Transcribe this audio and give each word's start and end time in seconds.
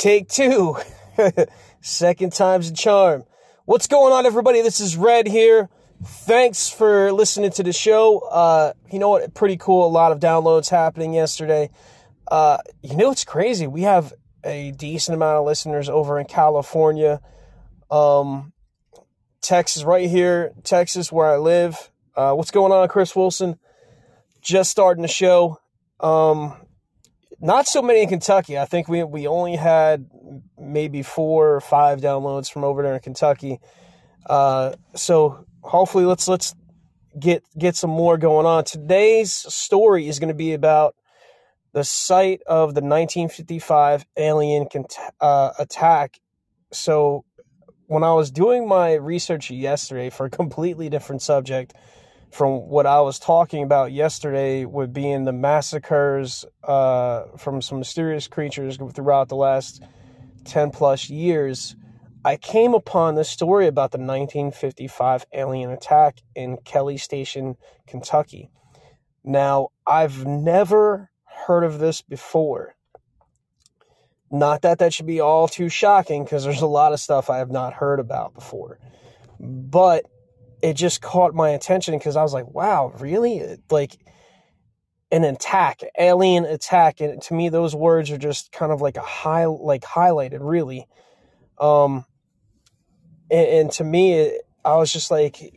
Take 0.00 0.30
two. 0.30 0.78
Second 1.82 2.32
time's 2.32 2.70
a 2.70 2.72
charm. 2.72 3.24
What's 3.66 3.86
going 3.86 4.14
on, 4.14 4.24
everybody? 4.24 4.62
This 4.62 4.80
is 4.80 4.96
Red 4.96 5.26
here. 5.26 5.68
Thanks 6.02 6.70
for 6.70 7.12
listening 7.12 7.50
to 7.50 7.62
the 7.62 7.74
show. 7.74 8.20
Uh, 8.20 8.72
you 8.90 8.98
know 8.98 9.10
what? 9.10 9.34
Pretty 9.34 9.58
cool. 9.58 9.86
A 9.86 9.92
lot 9.92 10.10
of 10.10 10.18
downloads 10.18 10.70
happening 10.70 11.12
yesterday. 11.12 11.68
Uh, 12.26 12.56
you 12.82 12.96
know 12.96 13.08
what's 13.08 13.26
crazy? 13.26 13.66
We 13.66 13.82
have 13.82 14.14
a 14.42 14.70
decent 14.70 15.16
amount 15.16 15.36
of 15.36 15.44
listeners 15.44 15.90
over 15.90 16.18
in 16.18 16.24
California. 16.24 17.20
Um, 17.90 18.54
Texas, 19.42 19.84
right 19.84 20.08
here, 20.08 20.52
Texas, 20.64 21.12
where 21.12 21.26
I 21.26 21.36
live. 21.36 21.90
Uh, 22.16 22.32
what's 22.32 22.50
going 22.50 22.72
on, 22.72 22.88
Chris 22.88 23.14
Wilson? 23.14 23.58
Just 24.40 24.70
starting 24.70 25.02
the 25.02 25.08
show. 25.08 25.60
Um, 26.00 26.56
not 27.40 27.66
so 27.66 27.82
many 27.82 28.02
in 28.02 28.08
Kentucky. 28.08 28.58
I 28.58 28.64
think 28.64 28.88
we 28.88 29.02
we 29.02 29.26
only 29.26 29.56
had 29.56 30.08
maybe 30.58 31.02
four 31.02 31.54
or 31.54 31.60
five 31.60 32.00
downloads 32.00 32.50
from 32.50 32.64
over 32.64 32.82
there 32.82 32.94
in 32.94 33.00
Kentucky. 33.00 33.60
Uh, 34.26 34.74
so 34.94 35.46
hopefully 35.62 36.04
let's 36.04 36.28
let's 36.28 36.54
get 37.18 37.42
get 37.58 37.76
some 37.76 37.90
more 37.90 38.18
going 38.18 38.46
on. 38.46 38.64
Today's 38.64 39.32
story 39.32 40.08
is 40.08 40.18
going 40.18 40.28
to 40.28 40.34
be 40.34 40.52
about 40.52 40.94
the 41.72 41.84
site 41.84 42.42
of 42.46 42.74
the 42.74 42.80
1955 42.80 44.04
alien 44.16 44.66
uh, 45.20 45.50
attack. 45.58 46.18
So 46.72 47.24
when 47.86 48.02
I 48.02 48.12
was 48.12 48.30
doing 48.30 48.68
my 48.68 48.94
research 48.94 49.50
yesterday 49.50 50.10
for 50.10 50.26
a 50.26 50.30
completely 50.30 50.88
different 50.88 51.22
subject, 51.22 51.74
from 52.30 52.68
what 52.68 52.86
I 52.86 53.00
was 53.00 53.18
talking 53.18 53.62
about 53.62 53.92
yesterday 53.92 54.64
with 54.64 54.92
being 54.92 55.24
the 55.24 55.32
massacres 55.32 56.44
uh, 56.62 57.24
from 57.36 57.60
some 57.60 57.78
mysterious 57.78 58.28
creatures 58.28 58.78
throughout 58.94 59.28
the 59.28 59.36
last 59.36 59.82
10 60.44 60.70
plus 60.70 61.10
years, 61.10 61.74
I 62.24 62.36
came 62.36 62.74
upon 62.74 63.14
this 63.14 63.28
story 63.28 63.66
about 63.66 63.90
the 63.90 63.98
1955 63.98 65.26
alien 65.32 65.70
attack 65.70 66.18
in 66.34 66.58
Kelly 66.58 66.98
Station, 66.98 67.56
Kentucky. 67.86 68.50
Now, 69.24 69.68
I've 69.86 70.24
never 70.24 71.10
heard 71.24 71.64
of 71.64 71.78
this 71.78 72.00
before. 72.00 72.74
Not 74.30 74.62
that 74.62 74.78
that 74.78 74.94
should 74.94 75.06
be 75.06 75.20
all 75.20 75.48
too 75.48 75.68
shocking 75.68 76.22
because 76.22 76.44
there's 76.44 76.62
a 76.62 76.66
lot 76.66 76.92
of 76.92 77.00
stuff 77.00 77.28
I 77.28 77.38
have 77.38 77.50
not 77.50 77.74
heard 77.74 77.98
about 77.98 78.34
before. 78.34 78.78
But 79.40 80.04
it 80.62 80.74
just 80.74 81.00
caught 81.00 81.34
my 81.34 81.50
attention 81.50 81.96
because 81.96 82.16
I 82.16 82.22
was 82.22 82.32
like, 82.32 82.48
wow, 82.48 82.92
really? 82.98 83.58
Like 83.70 83.98
an 85.10 85.24
attack, 85.24 85.80
alien 85.98 86.44
attack. 86.44 87.00
And 87.00 87.20
to 87.22 87.34
me, 87.34 87.48
those 87.48 87.74
words 87.74 88.10
are 88.10 88.18
just 88.18 88.52
kind 88.52 88.72
of 88.72 88.80
like 88.80 88.96
a 88.96 89.02
high, 89.02 89.46
like 89.46 89.82
highlighted, 89.82 90.38
really. 90.40 90.86
Um, 91.58 92.04
and, 93.30 93.48
and 93.48 93.70
to 93.72 93.84
me, 93.84 94.14
it, 94.14 94.42
I 94.64 94.76
was 94.76 94.92
just 94.92 95.10
like, 95.10 95.54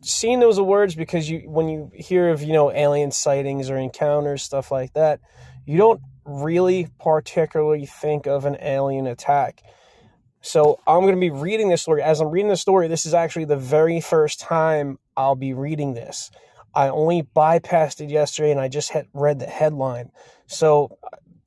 seeing 0.00 0.40
those 0.40 0.60
words 0.60 0.94
because 0.94 1.28
you, 1.28 1.40
when 1.50 1.68
you 1.68 1.90
hear 1.94 2.30
of, 2.30 2.42
you 2.42 2.52
know, 2.52 2.70
alien 2.70 3.10
sightings 3.10 3.70
or 3.70 3.76
encounters, 3.76 4.42
stuff 4.42 4.70
like 4.70 4.92
that, 4.94 5.20
you 5.66 5.76
don't 5.76 6.00
really 6.24 6.88
particularly 6.98 7.86
think 7.86 8.26
of 8.26 8.44
an 8.44 8.56
alien 8.60 9.06
attack. 9.06 9.62
So 10.40 10.78
I'm 10.86 11.02
going 11.02 11.14
to 11.14 11.20
be 11.20 11.30
reading 11.30 11.68
this 11.68 11.82
story. 11.82 12.02
As 12.02 12.20
I'm 12.20 12.28
reading 12.28 12.48
the 12.48 12.56
story, 12.56 12.88
this 12.88 13.06
is 13.06 13.14
actually 13.14 13.46
the 13.46 13.56
very 13.56 14.00
first 14.00 14.40
time 14.40 14.98
I'll 15.16 15.34
be 15.34 15.52
reading 15.52 15.94
this. 15.94 16.30
I 16.74 16.88
only 16.88 17.22
bypassed 17.22 18.00
it 18.00 18.10
yesterday 18.10 18.52
and 18.52 18.60
I 18.60 18.68
just 18.68 18.90
had 18.90 19.08
read 19.12 19.40
the 19.40 19.46
headline. 19.46 20.10
So 20.46 20.98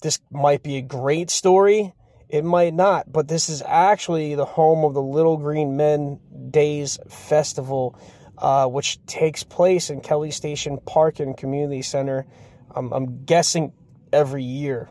this 0.02 0.20
might 0.30 0.64
be 0.64 0.78
a 0.78 0.81
great 0.81 1.30
story. 1.30 1.94
It 2.28 2.44
might 2.44 2.73
not, 2.73 3.11
but 3.11 3.28
this 3.28 3.50
is 3.50 3.61
actually 3.66 4.36
the 4.36 4.45
home 4.45 4.86
of 4.86 4.94
the 4.94 5.02
Little 5.02 5.38
Green 5.38 5.78
Men 5.78 6.20
Days 6.50 6.98
Festival, 7.09 7.98
uh, 8.38 8.67
which 8.67 9.05
takes 9.05 9.44
place 9.44 9.89
in 9.89 10.02
Kelly 10.02 10.32
Station 10.32 10.80
Park 10.86 11.20
and 11.20 11.36
Community 11.36 11.82
Center. 11.82 12.26
Um, 12.73 12.92
I'm 12.94 13.26
guessing 13.26 13.73
every 14.14 14.44
year. 14.44 14.89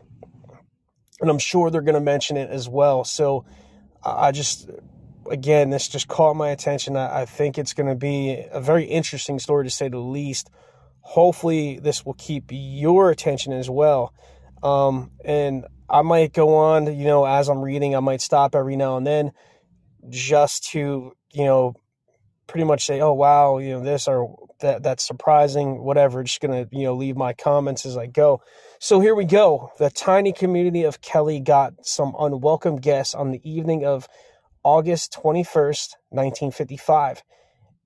And 1.19 1.29
I'm 1.29 1.39
sure 1.39 1.69
they're 1.69 1.81
going 1.81 1.95
to 1.95 1.99
mention 1.99 2.37
it 2.37 2.49
as 2.49 2.67
well. 2.67 3.03
So 3.03 3.45
I 4.03 4.31
just, 4.31 4.69
again, 5.29 5.69
this 5.69 5.87
just 5.87 6.07
caught 6.07 6.35
my 6.35 6.49
attention. 6.49 6.97
I, 6.97 7.21
I 7.21 7.25
think 7.25 7.57
it's 7.57 7.73
going 7.73 7.89
to 7.89 7.95
be 7.95 8.43
a 8.51 8.61
very 8.61 8.85
interesting 8.85 9.39
story 9.39 9.65
to 9.65 9.69
say 9.69 9.89
the 9.89 9.99
least. 9.99 10.49
Hopefully, 11.01 11.79
this 11.79 12.05
will 12.05 12.13
keep 12.13 12.45
your 12.49 13.09
attention 13.09 13.53
as 13.53 13.69
well. 13.69 14.13
Um, 14.63 15.11
and 15.25 15.65
I 15.89 16.03
might 16.03 16.33
go 16.33 16.55
on, 16.55 16.85
you 16.97 17.05
know, 17.05 17.25
as 17.25 17.49
I'm 17.49 17.61
reading, 17.61 17.95
I 17.95 17.99
might 17.99 18.21
stop 18.21 18.55
every 18.55 18.75
now 18.75 18.97
and 18.97 19.05
then 19.05 19.31
just 20.09 20.69
to, 20.71 21.13
you 21.31 21.45
know, 21.45 21.75
pretty 22.47 22.65
much 22.65 22.85
say, 22.85 23.01
oh, 23.01 23.13
wow, 23.13 23.57
you 23.57 23.71
know, 23.71 23.83
this 23.83 24.07
or 24.07 24.40
that, 24.61 24.83
that's 24.83 25.05
surprising, 25.05 25.83
whatever. 25.83 26.23
Just 26.23 26.41
to, 26.41 26.67
you 26.71 26.83
know, 26.83 26.95
leave 26.95 27.17
my 27.17 27.33
comments 27.33 27.85
as 27.85 27.97
I 27.97 28.07
go. 28.07 28.41
So 28.79 28.99
here 28.99 29.13
we 29.13 29.25
go. 29.25 29.71
The 29.77 29.89
tiny 29.89 30.33
community 30.33 30.83
of 30.83 31.01
Kelly 31.01 31.39
got 31.39 31.85
some 31.85 32.15
unwelcome 32.17 32.77
guests 32.77 33.13
on 33.13 33.31
the 33.31 33.41
evening 33.49 33.85
of 33.85 34.07
August 34.63 35.13
21st, 35.13 35.95
1955. 36.09 37.23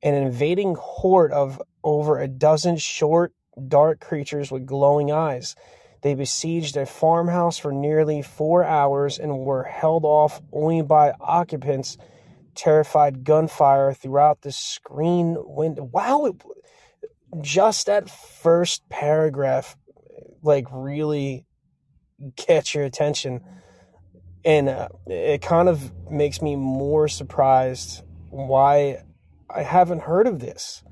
An 0.04 0.14
invading 0.14 0.76
horde 0.80 1.32
of 1.32 1.62
over 1.84 2.20
a 2.20 2.28
dozen 2.28 2.78
short, 2.78 3.34
dark 3.68 4.00
creatures 4.00 4.52
with 4.52 4.66
glowing 4.66 5.12
eyes. 5.12 5.56
They 6.02 6.14
besieged 6.14 6.78
a 6.78 6.86
farmhouse 6.86 7.58
for 7.58 7.72
nearly 7.72 8.22
four 8.22 8.64
hours 8.64 9.18
and 9.18 9.40
were 9.40 9.64
held 9.64 10.06
off 10.06 10.42
only 10.54 10.84
by 10.84 11.14
occupants. 11.20 11.98
Terrified 12.54 13.24
gunfire 13.24 13.92
throughout 13.94 14.42
the 14.42 14.52
screen 14.52 15.36
window. 15.40 15.84
Wow, 15.84 16.26
it, 16.26 16.36
just 17.42 17.88
that 17.88 18.10
first 18.10 18.88
paragraph 18.90 19.76
like 20.42 20.66
really 20.72 21.46
catch 22.36 22.76
your 22.76 22.84
attention 22.84 23.42
and 24.46 24.70
uh, 24.70 24.90
it 25.08 25.42
kind 25.42 25.68
of 25.68 25.92
makes 26.10 26.42
me 26.42 26.56
more 26.56 27.08
surprised 27.08 28.04
why 28.30 29.02
I 29.50 29.64
haven't 29.64 30.04
heard 30.04 30.28
of 30.28 30.40
this. 30.40 30.84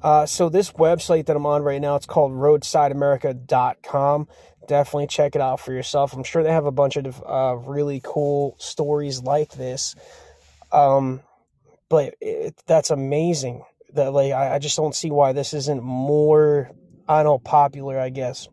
Uh, 0.00 0.26
so 0.26 0.48
this 0.48 0.70
website 0.72 1.26
that 1.26 1.36
I'm 1.36 1.46
on 1.46 1.62
right 1.62 1.80
now, 1.80 1.96
it's 1.96 2.06
called 2.06 2.32
roadsideamerica.com. 2.32 4.28
Definitely 4.68 5.06
check 5.08 5.34
it 5.34 5.40
out 5.40 5.60
for 5.60 5.72
yourself. 5.72 6.12
I'm 6.12 6.22
sure 6.24 6.42
they 6.42 6.52
have 6.52 6.66
a 6.66 6.72
bunch 6.72 6.96
of 6.96 7.22
uh, 7.26 7.56
really 7.66 8.00
cool 8.04 8.54
stories 8.58 9.22
like 9.22 9.52
this. 9.52 9.96
Um, 10.70 11.22
but 11.88 12.14
it, 12.20 12.54
that's 12.66 12.90
amazing. 12.90 13.64
That 13.94 14.12
like 14.12 14.32
I, 14.32 14.56
I 14.56 14.58
just 14.58 14.76
don't 14.76 14.94
see 14.94 15.10
why 15.10 15.32
this 15.32 15.54
isn't 15.54 15.82
more 15.82 16.70
I 17.08 17.22
don't 17.22 17.32
know 17.32 17.38
popular. 17.38 17.98
I 17.98 18.10
guess. 18.10 18.48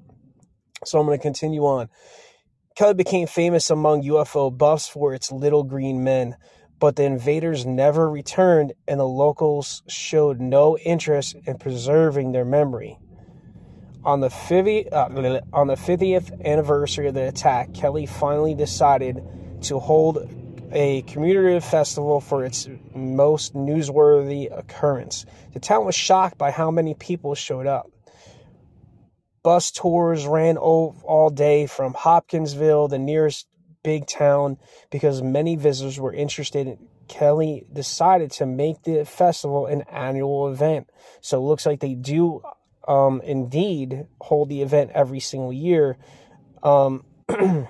So 0.86 1.00
I'm 1.00 1.06
going 1.06 1.18
to 1.18 1.22
continue 1.22 1.66
on. 1.66 1.90
Kelly 2.76 2.94
became 2.94 3.28
famous 3.28 3.70
among 3.70 4.04
UFO 4.04 4.56
buffs 4.56 4.88
for 4.88 5.14
its 5.14 5.32
little 5.32 5.64
green 5.64 6.04
men, 6.04 6.38
but 6.80 6.96
the 6.96 7.04
invaders 7.04 7.66
never 7.66 8.10
returned 8.10 8.74
and 8.88 9.00
the 9.00 9.08
locals 9.08 9.84
showed 9.88 10.40
no 10.40 10.78
interest 10.80 11.36
in 11.46 11.58
preserving 11.58 12.32
their 12.32 12.46
memory. 12.46 12.98
On 14.04 14.22
the, 14.22 14.32
50, 14.32 14.90
uh, 14.90 15.42
on 15.54 15.68
the 15.68 15.76
50th 15.76 16.44
anniversary 16.44 17.08
of 17.08 17.14
the 17.14 17.28
attack, 17.28 17.74
Kelly 17.74 18.08
finally 18.08 18.56
decided 18.56 19.22
to 19.64 19.78
hold 19.78 20.18
a 20.72 21.02
commemorative 21.04 21.64
festival 21.64 22.22
for 22.22 22.46
its 22.46 22.68
most 22.96 23.54
newsworthy 23.54 24.56
occurrence. 24.56 25.26
The 25.54 25.60
town 25.60 25.86
was 25.86 25.96
shocked 25.96 26.38
by 26.38 26.52
how 26.52 26.72
many 26.72 26.94
people 26.94 27.36
showed 27.36 27.68
up. 27.68 27.90
Bus 29.44 29.72
tours 29.72 30.26
ran 30.28 30.58
all 30.58 31.30
day 31.30 31.66
from 31.66 31.94
Hopkinsville, 31.94 32.88
the 32.88 33.00
nearest 33.00 33.48
big 33.84 34.06
town, 34.06 34.58
because 34.92 35.22
many 35.22 35.56
visitors 35.56 36.00
were 36.00 36.14
interested 36.14 36.68
in 36.68 36.88
Kelly 37.12 37.66
decided 37.74 38.32
to 38.32 38.46
make 38.46 38.84
the 38.84 39.04
festival 39.04 39.66
an 39.66 39.82
annual 39.92 40.48
event. 40.48 40.90
So 41.20 41.40
it 41.40 41.46
looks 41.46 41.66
like 41.66 41.82
they 41.82 41.94
do 41.94 42.42
um, 42.88 43.20
indeed 43.26 44.08
hold 44.22 44.48
the 44.48 44.62
event 44.62 44.92
every 44.94 45.20
single 45.20 45.52
year. 45.52 45.98
Um, 46.64 47.04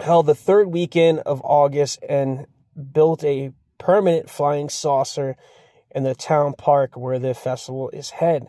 held 0.00 0.26
the 0.26 0.34
third 0.34 0.68
weekend 0.68 1.20
of 1.20 1.40
August 1.44 2.00
and 2.08 2.46
built 2.92 3.22
a 3.24 3.52
permanent 3.78 4.30
flying 4.30 4.68
saucer 4.68 5.36
in 5.94 6.04
the 6.04 6.14
town 6.14 6.54
park 6.56 6.96
where 6.96 7.18
the 7.18 7.34
festival 7.34 7.90
is 7.90 8.10
head 8.10 8.48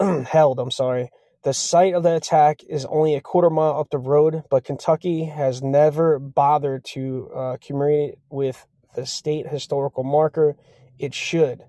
held. 0.26 0.58
I'm 0.58 0.70
sorry. 0.70 1.10
The 1.42 1.52
site 1.52 1.94
of 1.94 2.02
the 2.02 2.16
attack 2.16 2.62
is 2.64 2.86
only 2.86 3.14
a 3.14 3.20
quarter 3.20 3.50
mile 3.50 3.78
up 3.78 3.90
the 3.90 3.98
road, 3.98 4.44
but 4.48 4.64
Kentucky 4.64 5.26
has 5.26 5.62
never 5.62 6.18
bothered 6.18 6.84
to 6.86 7.30
uh, 7.34 7.56
commemorate 7.60 8.14
with 8.30 8.66
the 8.94 9.04
state 9.04 9.48
historical 9.48 10.04
marker. 10.04 10.56
It 10.98 11.12
should. 11.12 11.64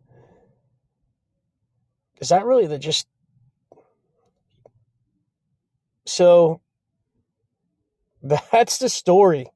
Is 2.22 2.30
that 2.30 2.46
really 2.46 2.68
the 2.68 2.80
just. 2.80 3.08
So 6.06 6.62
that's 8.52 8.80
the 8.80 8.90
story. 8.90 9.48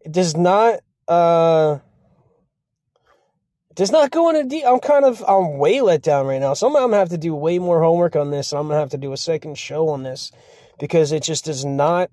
it 0.00 0.12
does 0.12 0.36
not 0.36 0.80
uh 1.08 1.78
does 3.74 3.92
not 3.92 4.10
go 4.10 4.28
into 4.30 4.44
deep. 4.48 4.64
I'm 4.66 4.80
kind 4.80 5.04
of 5.04 5.22
I'm 5.26 5.58
way 5.58 5.80
let 5.80 6.02
down 6.02 6.26
right 6.26 6.40
now. 6.40 6.54
So 6.54 6.66
I'm, 6.66 6.76
I'm 6.76 6.82
gonna 6.84 6.96
have 6.96 7.10
to 7.10 7.18
do 7.18 7.34
way 7.34 7.58
more 7.58 7.82
homework 7.82 8.16
on 8.16 8.30
this, 8.30 8.52
I'm 8.52 8.68
gonna 8.68 8.80
have 8.80 8.90
to 8.90 8.98
do 8.98 9.12
a 9.12 9.16
second 9.16 9.58
show 9.58 9.88
on 9.88 10.02
this 10.02 10.32
because 10.78 11.12
it 11.12 11.22
just 11.22 11.44
does 11.44 11.64
not 11.64 12.10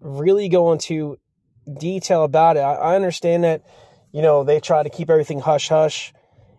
really 0.00 0.48
go 0.48 0.72
into 0.72 1.18
detail 1.78 2.24
about 2.24 2.56
it. 2.56 2.60
I, 2.60 2.74
I 2.74 2.96
understand 2.96 3.44
that 3.44 3.62
you 4.12 4.22
know 4.22 4.42
they 4.42 4.60
try 4.60 4.82
to 4.82 4.90
keep 4.90 5.10
everything 5.10 5.40
hush 5.40 5.68
hush, 5.68 6.12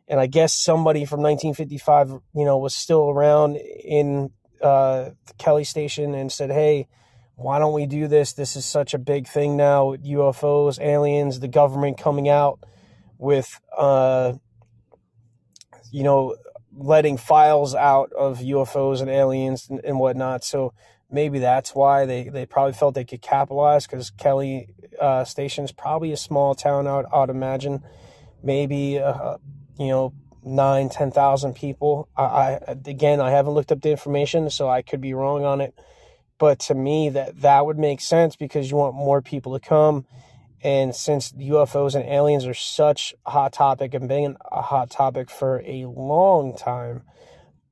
and 0.07 0.19
I 0.19 0.27
guess 0.27 0.53
somebody 0.53 1.05
from 1.05 1.21
1955 1.21 2.09
you 2.09 2.45
know 2.45 2.57
was 2.57 2.75
still 2.75 3.09
around 3.09 3.57
in 3.57 4.31
uh, 4.61 5.11
Kelly 5.39 5.63
station 5.63 6.13
and 6.13 6.31
said, 6.31 6.51
hey. 6.51 6.87
Why 7.37 7.59
don't 7.59 7.73
we 7.73 7.85
do 7.85 8.07
this? 8.07 8.33
This 8.33 8.55
is 8.55 8.65
such 8.65 8.95
a 8.95 8.97
big 8.97 9.27
thing 9.27 9.55
now. 9.55 9.95
UFOs, 9.95 10.81
aliens, 10.81 11.39
the 11.39 11.47
government 11.47 11.99
coming 11.99 12.27
out 12.27 12.59
with 13.19 13.61
uh, 13.77 14.33
you 15.91 16.01
know 16.01 16.35
letting 16.75 17.17
files 17.17 17.75
out 17.75 18.11
of 18.13 18.39
UFOs 18.39 19.01
and 19.01 19.09
aliens 19.09 19.67
and, 19.69 19.79
and 19.85 19.99
whatnot. 19.99 20.43
So 20.43 20.73
maybe 21.11 21.37
that's 21.37 21.75
why 21.75 22.07
they, 22.07 22.27
they 22.27 22.47
probably 22.47 22.73
felt 22.73 22.95
they 22.95 23.05
could 23.05 23.21
capitalize 23.21 23.85
because 23.85 24.09
Kelly 24.09 24.69
uh, 24.99 25.23
Station 25.23 25.63
is 25.63 25.71
probably 25.71 26.11
a 26.11 26.17
small 26.17 26.55
town. 26.55 26.87
I 26.87 26.97
would, 26.97 27.05
I 27.13 27.19
would 27.19 27.29
imagine 27.29 27.83
maybe 28.41 28.97
uh, 28.97 29.37
you 29.77 29.89
know 29.89 30.11
nine 30.43 30.89
ten 30.89 31.11
thousand 31.11 31.53
people. 31.53 32.09
I, 32.17 32.23
I 32.23 32.59
again 32.87 33.21
I 33.21 33.29
haven't 33.29 33.53
looked 33.53 33.71
up 33.71 33.83
the 33.83 33.91
information, 33.91 34.49
so 34.49 34.67
I 34.67 34.81
could 34.81 35.01
be 35.01 35.13
wrong 35.13 35.45
on 35.45 35.61
it. 35.61 35.75
But 36.39 36.59
to 36.59 36.75
me, 36.75 37.09
that 37.09 37.41
that 37.41 37.65
would 37.65 37.79
make 37.79 38.01
sense 38.01 38.35
because 38.35 38.69
you 38.69 38.77
want 38.77 38.95
more 38.95 39.21
people 39.21 39.57
to 39.57 39.59
come 39.59 40.05
and 40.63 40.95
since 40.95 41.31
UFOs 41.33 41.95
and 41.95 42.03
aliens 42.05 42.45
are 42.45 42.53
such 42.53 43.13
a 43.25 43.31
hot 43.31 43.53
topic 43.53 43.93
and 43.93 44.07
been 44.07 44.37
a 44.51 44.61
hot 44.61 44.89
topic 44.89 45.29
for 45.29 45.61
a 45.65 45.85
long 45.85 46.57
time, 46.57 47.03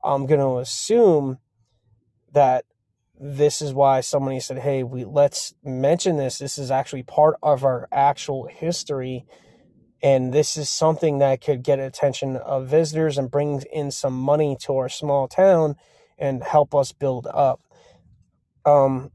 I'm 0.03 0.27
going 0.27 0.39
to 0.39 0.59
assume 0.59 1.39
that 2.31 2.65
this 3.19 3.61
is 3.61 3.73
why 3.73 4.01
somebody 4.01 4.39
said, 4.39 4.59
"Hey, 4.59 4.83
we 4.83 5.03
let's 5.05 5.55
mention 5.63 6.17
this. 6.17 6.37
This 6.37 6.57
is 6.57 6.69
actually 6.69 7.03
part 7.03 7.37
of 7.41 7.63
our 7.63 7.87
actual 7.91 8.45
history." 8.45 9.25
And 10.03 10.33
this 10.33 10.57
is 10.57 10.69
something 10.69 11.19
that 11.19 11.41
could 11.41 11.63
get 11.63 11.79
attention 11.79 12.35
of 12.37 12.67
visitors 12.67 13.17
and 13.17 13.31
bring 13.31 13.63
in 13.71 13.89
some 13.89 14.13
money 14.13 14.55
to 14.61 14.75
our 14.77 14.89
small 14.89 15.27
town 15.27 15.75
and 16.19 16.43
help 16.43 16.75
us 16.75 16.91
build 16.91 17.25
up. 17.27 17.61
Um, 18.65 19.11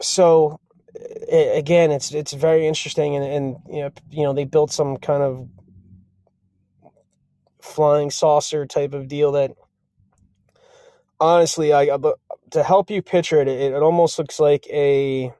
so 0.00 0.60
it, 0.94 1.58
again, 1.58 1.90
it's 1.90 2.12
it's 2.12 2.32
very 2.32 2.66
interesting, 2.66 3.16
and, 3.16 3.24
and 3.24 3.56
you 3.68 3.82
know, 3.82 3.90
you 4.10 4.22
know, 4.24 4.32
they 4.32 4.44
built 4.44 4.72
some 4.72 4.96
kind 4.96 5.22
of 5.22 5.48
flying 7.60 8.10
saucer 8.10 8.66
type 8.66 8.92
of 8.92 9.08
deal 9.08 9.32
that 9.32 9.52
honestly, 11.20 11.72
I 11.72 11.86
to 12.50 12.62
help 12.62 12.90
you 12.90 13.02
picture 13.02 13.40
it, 13.40 13.48
it, 13.48 13.72
it 13.72 13.82
almost 13.82 14.18
looks 14.18 14.38
like 14.38 14.66
a, 14.70 15.32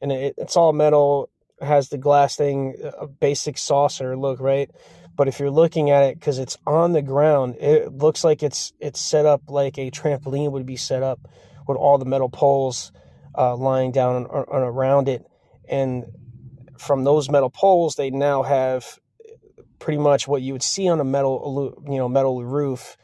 and 0.00 0.10
it, 0.10 0.34
it's 0.38 0.56
all 0.56 0.72
metal, 0.72 1.30
has 1.60 1.88
the 1.88 1.98
glass 1.98 2.36
thing, 2.36 2.74
a 2.98 3.06
basic 3.06 3.58
saucer 3.58 4.16
look, 4.16 4.40
right? 4.40 4.70
But 5.14 5.28
if 5.28 5.40
you're 5.40 5.50
looking 5.50 5.90
at 5.90 6.04
it 6.04 6.18
because 6.18 6.38
it's 6.38 6.56
on 6.66 6.92
the 6.92 7.02
ground, 7.02 7.56
it 7.56 7.92
looks 7.92 8.22
like 8.22 8.42
it's 8.42 8.72
it's 8.78 9.00
set 9.00 9.26
up 9.26 9.42
like 9.48 9.76
a 9.76 9.90
trampoline 9.90 10.52
would 10.52 10.66
be 10.66 10.76
set 10.76 11.02
up 11.02 11.20
with 11.68 11.76
all 11.76 11.98
the 11.98 12.04
metal 12.04 12.28
poles 12.28 12.90
uh, 13.36 13.54
lying 13.56 13.92
down 13.92 14.26
around 14.26 15.08
it. 15.08 15.24
And 15.68 16.06
from 16.78 17.04
those 17.04 17.30
metal 17.30 17.50
poles, 17.50 17.94
they 17.94 18.10
now 18.10 18.42
have 18.42 18.98
pretty 19.78 19.98
much 19.98 20.26
what 20.26 20.42
you 20.42 20.52
would 20.52 20.62
see 20.62 20.88
on 20.88 21.00
a 21.00 21.04
metal, 21.04 21.80
you 21.88 21.98
know, 21.98 22.08
metal 22.08 22.44
roof 22.44 22.96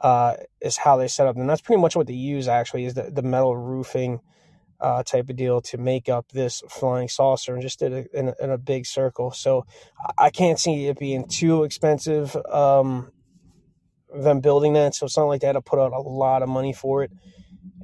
uh, 0.00 0.34
is 0.60 0.76
how 0.76 0.96
they 0.96 1.08
set 1.08 1.26
up. 1.26 1.36
And 1.36 1.48
that's 1.48 1.60
pretty 1.60 1.80
much 1.80 1.96
what 1.96 2.06
they 2.06 2.12
use 2.14 2.48
actually 2.48 2.84
is 2.84 2.94
the, 2.94 3.10
the 3.10 3.22
metal 3.22 3.56
roofing 3.56 4.20
uh, 4.80 5.02
type 5.02 5.28
of 5.28 5.36
deal 5.36 5.60
to 5.60 5.78
make 5.78 6.08
up 6.08 6.28
this 6.32 6.62
flying 6.68 7.08
saucer 7.08 7.52
and 7.52 7.62
just 7.62 7.80
did 7.80 7.92
it 7.92 8.10
in 8.12 8.28
a, 8.28 8.34
in 8.40 8.50
a 8.50 8.58
big 8.58 8.86
circle. 8.86 9.32
So 9.32 9.66
I 10.16 10.30
can't 10.30 10.58
see 10.58 10.86
it 10.86 10.98
being 10.98 11.26
too 11.26 11.64
expensive, 11.64 12.36
um, 12.50 13.10
them 14.14 14.40
building 14.40 14.74
that. 14.74 14.94
So 14.94 15.06
it's 15.06 15.16
not 15.16 15.24
like 15.24 15.40
they 15.40 15.48
had 15.48 15.54
to 15.54 15.60
put 15.60 15.80
out 15.80 15.92
a 15.92 16.00
lot 16.00 16.42
of 16.42 16.48
money 16.48 16.72
for 16.72 17.02
it 17.02 17.10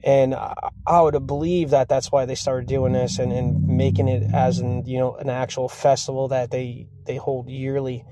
and 0.04 0.34
I 0.34 1.00
would 1.00 1.26
believe 1.26 1.70
that 1.70 1.88
that's 1.88 2.12
why 2.12 2.26
they 2.26 2.34
started 2.34 2.68
doing 2.68 2.92
this 2.92 3.18
and, 3.18 3.32
and 3.32 3.66
making 3.66 4.08
it 4.08 4.24
as 4.34 4.58
an 4.58 4.84
you 4.86 4.98
know 4.98 5.14
an 5.16 5.30
actual 5.30 5.68
festival 5.68 6.28
that 6.28 6.50
they 6.50 6.88
they 7.06 7.16
hold 7.16 7.48
yearly. 7.48 8.04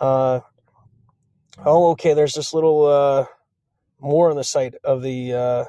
Uh, 0.00 0.40
oh, 1.64 1.90
okay. 1.92 2.14
There's 2.14 2.34
this 2.34 2.54
little 2.54 2.86
uh, 2.86 3.26
more 4.00 4.30
on 4.30 4.36
the 4.36 4.44
site 4.44 4.74
of 4.84 5.02
the 5.02 5.34
uh, 5.34 5.64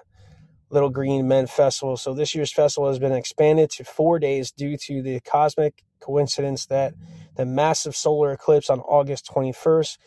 Little 0.70 0.90
Green 0.90 1.28
Men 1.28 1.48
Festival. 1.48 1.98
So 1.98 2.14
this 2.14 2.36
year's 2.36 2.54
festival 2.54 2.90
has 2.90 3.00
been 3.00 3.14
expanded 3.14 3.70
to 3.72 3.84
four 3.84 4.20
days 4.20 4.52
due 4.52 4.78
to 4.78 5.02
the 5.02 5.20
cosmic 5.22 5.84
coincidence 6.00 6.66
that 6.68 6.94
the 7.36 7.46
massive 7.46 7.96
solar 7.96 8.34
eclipse 8.34 8.70
on 8.70 8.80
August 8.82 9.30
21st 9.34 9.98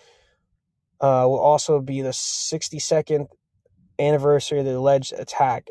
uh, 1.01 1.25
will 1.27 1.39
also 1.39 1.81
be 1.81 2.03
the 2.03 2.11
62nd 2.11 3.29
anniversary 4.01 4.61
of 4.61 4.65
the 4.65 4.77
alleged 4.77 5.13
attack, 5.13 5.69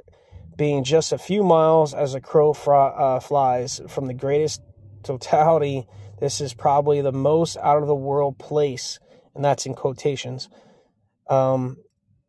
being 0.55 0.83
just 0.83 1.11
a 1.11 1.17
few 1.17 1.43
miles 1.43 1.93
as 1.93 2.13
a 2.13 2.21
crow 2.21 2.51
uh, 2.51 3.19
flies 3.19 3.81
from 3.87 4.07
the 4.07 4.13
greatest 4.13 4.61
totality. 5.03 5.87
This 6.19 6.41
is 6.41 6.53
probably 6.53 7.01
the 7.01 7.11
most 7.11 7.57
out 7.57 7.81
of 7.81 7.87
the 7.87 7.95
world 7.95 8.37
place, 8.37 8.99
and 9.35 9.43
that's 9.43 9.65
in 9.65 9.73
quotations, 9.73 10.49
um, 11.29 11.77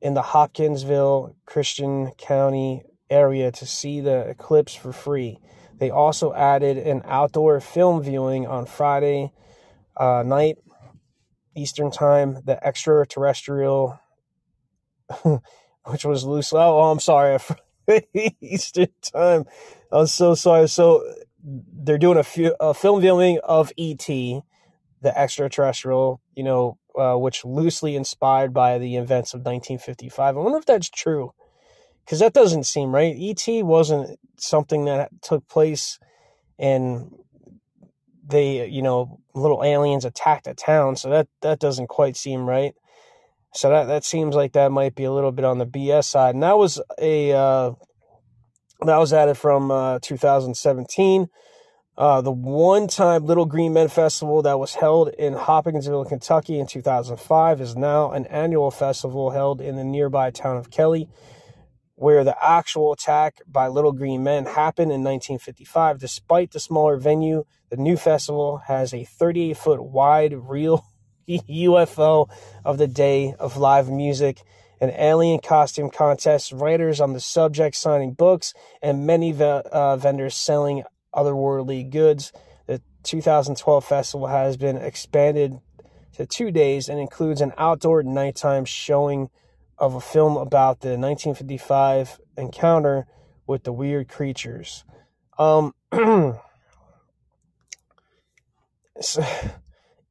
in 0.00 0.14
the 0.14 0.22
Hopkinsville, 0.22 1.36
Christian 1.44 2.12
County 2.16 2.82
area 3.10 3.50
to 3.50 3.66
see 3.66 4.00
the 4.00 4.28
eclipse 4.28 4.74
for 4.74 4.92
free. 4.92 5.38
They 5.78 5.90
also 5.90 6.32
added 6.32 6.78
an 6.78 7.02
outdoor 7.04 7.60
film 7.60 8.02
viewing 8.02 8.46
on 8.46 8.66
Friday 8.66 9.32
uh, 9.96 10.22
night, 10.24 10.58
Eastern 11.56 11.90
Time. 11.90 12.38
The 12.44 12.64
extraterrestrial 12.64 13.98
which 15.86 16.04
was 16.04 16.24
loose. 16.24 16.52
Oh, 16.52 16.90
I'm 16.90 17.00
sorry. 17.00 17.38
Eastern 18.40 18.88
time. 19.02 19.44
I'm 19.90 20.06
so 20.06 20.34
sorry. 20.34 20.68
So 20.68 21.04
they're 21.42 21.98
doing 21.98 22.18
a, 22.18 22.22
few, 22.22 22.54
a 22.60 22.74
film 22.74 23.00
viewing 23.00 23.40
of 23.44 23.72
ET, 23.78 24.06
the 24.06 24.42
extraterrestrial, 25.14 26.20
you 26.34 26.44
know, 26.44 26.78
uh, 26.98 27.16
which 27.16 27.44
loosely 27.44 27.96
inspired 27.96 28.52
by 28.52 28.78
the 28.78 28.96
events 28.96 29.32
of 29.34 29.38
1955. 29.38 30.36
I 30.36 30.40
wonder 30.40 30.58
if 30.58 30.66
that's 30.66 30.90
true, 30.90 31.32
because 32.04 32.18
that 32.20 32.32
doesn't 32.32 32.64
seem 32.64 32.94
right. 32.94 33.16
ET 33.18 33.64
wasn't 33.64 34.18
something 34.38 34.84
that 34.86 35.10
took 35.22 35.46
place 35.48 35.98
and 36.58 37.10
they, 38.26 38.66
you 38.68 38.82
know, 38.82 39.20
little 39.34 39.64
aliens 39.64 40.04
attacked 40.04 40.46
a 40.46 40.54
town, 40.54 40.96
so 40.96 41.10
that 41.10 41.28
that 41.42 41.58
doesn't 41.58 41.88
quite 41.88 42.16
seem 42.16 42.48
right. 42.48 42.74
So 43.52 43.68
that 43.70 43.84
that 43.84 44.04
seems 44.04 44.34
like 44.34 44.52
that 44.52 44.70
might 44.70 44.94
be 44.94 45.04
a 45.04 45.12
little 45.12 45.32
bit 45.32 45.44
on 45.44 45.58
the 45.58 45.66
BS 45.66 46.04
side. 46.04 46.34
And 46.34 46.42
that 46.42 46.56
was 46.56 46.80
a 46.98 47.32
uh, 47.32 47.72
that 48.82 48.96
was 48.96 49.12
added 49.12 49.36
from 49.36 49.70
uh, 49.70 49.98
2017. 50.00 51.28
Uh, 51.98 52.22
the 52.22 52.32
one-time 52.32 53.26
Little 53.26 53.44
Green 53.44 53.74
Men 53.74 53.88
Festival 53.88 54.40
that 54.42 54.58
was 54.58 54.76
held 54.76 55.08
in 55.18 55.34
Hopkinsville, 55.34 56.06
Kentucky 56.06 56.58
in 56.58 56.66
2005 56.66 57.60
is 57.60 57.76
now 57.76 58.12
an 58.12 58.24
annual 58.26 58.70
festival 58.70 59.30
held 59.30 59.60
in 59.60 59.76
the 59.76 59.84
nearby 59.84 60.30
town 60.30 60.56
of 60.56 60.70
Kelly, 60.70 61.10
where 61.96 62.24
the 62.24 62.36
actual 62.42 62.92
attack 62.92 63.40
by 63.46 63.68
Little 63.68 63.92
Green 63.92 64.22
Men 64.22 64.46
happened 64.46 64.92
in 64.92 65.02
1955. 65.02 65.98
Despite 65.98 66.52
the 66.52 66.60
smaller 66.60 66.96
venue, 66.96 67.44
the 67.68 67.76
new 67.76 67.98
festival 67.98 68.62
has 68.66 68.94
a 68.94 69.06
38-foot 69.20 69.82
wide 69.82 70.32
real 70.32 70.86
UFO 71.48 72.28
of 72.64 72.78
the 72.78 72.86
day 72.86 73.34
of 73.38 73.56
live 73.56 73.90
music, 73.90 74.42
an 74.80 74.90
alien 74.90 75.40
costume 75.40 75.90
contest, 75.90 76.52
writers 76.52 77.00
on 77.00 77.12
the 77.12 77.20
subject 77.20 77.76
signing 77.76 78.12
books, 78.12 78.54
and 78.82 79.06
many 79.06 79.34
uh, 79.40 79.96
vendors 79.96 80.34
selling 80.34 80.84
otherworldly 81.14 81.88
goods. 81.88 82.32
The 82.66 82.80
2012 83.02 83.84
festival 83.84 84.26
has 84.26 84.56
been 84.56 84.76
expanded 84.76 85.60
to 86.14 86.26
two 86.26 86.50
days 86.50 86.88
and 86.88 86.98
includes 86.98 87.40
an 87.40 87.52
outdoor 87.56 88.02
nighttime 88.02 88.64
showing 88.64 89.30
of 89.78 89.94
a 89.94 90.00
film 90.00 90.36
about 90.36 90.80
the 90.80 90.90
1955 90.90 92.20
encounter 92.36 93.06
with 93.46 93.64
the 93.64 93.72
weird 93.72 94.08
creatures. 94.08 94.84
Um, 95.38 95.74
so, 99.00 99.24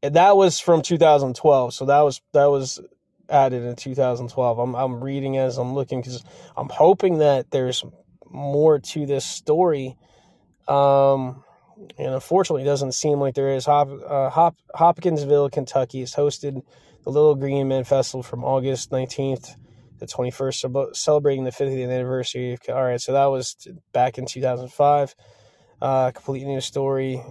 that 0.01 0.37
was 0.37 0.59
from 0.59 0.81
2012. 0.81 1.73
So 1.73 1.85
that 1.85 2.01
was 2.01 2.21
that 2.33 2.45
was 2.45 2.79
added 3.29 3.63
in 3.63 3.75
2012. 3.75 4.59
I'm 4.59 4.75
I'm 4.75 5.03
reading 5.03 5.37
as 5.37 5.57
I'm 5.57 5.73
looking 5.73 6.01
because 6.01 6.23
I'm 6.55 6.69
hoping 6.69 7.19
that 7.19 7.51
there's 7.51 7.83
more 8.29 8.79
to 8.79 9.05
this 9.05 9.25
story. 9.25 9.97
Um, 10.67 11.43
and 11.97 12.13
unfortunately, 12.13 12.63
it 12.63 12.65
doesn't 12.65 12.93
seem 12.93 13.19
like 13.19 13.35
there 13.35 13.49
is. 13.49 13.65
Hop, 13.65 13.89
uh, 13.89 14.29
Hop, 14.29 14.55
Hopkinsville, 14.75 15.49
Kentucky 15.49 16.01
has 16.01 16.13
hosted 16.13 16.61
the 17.03 17.09
Little 17.09 17.35
Green 17.35 17.67
Men 17.67 17.83
Festival 17.83 18.21
from 18.21 18.43
August 18.43 18.91
19th 18.91 19.55
to 19.99 20.05
21st, 20.05 20.95
celebrating 20.95 21.45
the 21.45 21.51
50th 21.51 21.83
anniversary. 21.83 22.57
All 22.67 22.83
right, 22.83 23.01
so 23.01 23.13
that 23.13 23.25
was 23.25 23.55
back 23.93 24.17
in 24.17 24.25
2005. 24.25 25.15
Uh, 25.81 26.11
complete 26.11 26.45
new 26.45 26.61
story. 26.61 27.23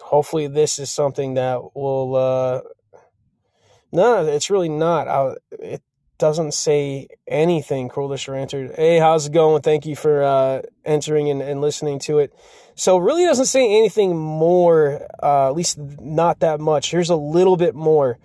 Hopefully, 0.00 0.46
this 0.46 0.78
is 0.78 0.90
something 0.90 1.34
that 1.34 1.60
will. 1.74 2.16
Uh, 2.16 2.60
no, 3.92 4.26
it's 4.26 4.50
really 4.50 4.68
not. 4.68 5.08
I, 5.08 5.34
it 5.52 5.82
doesn't 6.18 6.52
say 6.52 7.08
anything. 7.26 7.88
Coolish 7.88 8.28
answered, 8.28 8.74
"Hey, 8.76 8.98
how's 8.98 9.26
it 9.26 9.32
going? 9.32 9.62
Thank 9.62 9.86
you 9.86 9.96
for 9.96 10.22
uh, 10.22 10.62
entering 10.84 11.30
and, 11.30 11.40
and 11.40 11.60
listening 11.60 11.98
to 12.00 12.18
it." 12.18 12.34
So 12.74 12.96
really 12.98 13.24
doesn't 13.24 13.46
say 13.46 13.64
anything 13.78 14.16
more, 14.16 15.06
uh, 15.22 15.48
at 15.48 15.54
least 15.54 15.78
not 15.78 16.40
that 16.40 16.60
much. 16.60 16.90
Here's 16.90 17.10
a 17.10 17.16
little 17.16 17.56
bit 17.56 17.74
more. 17.74 18.18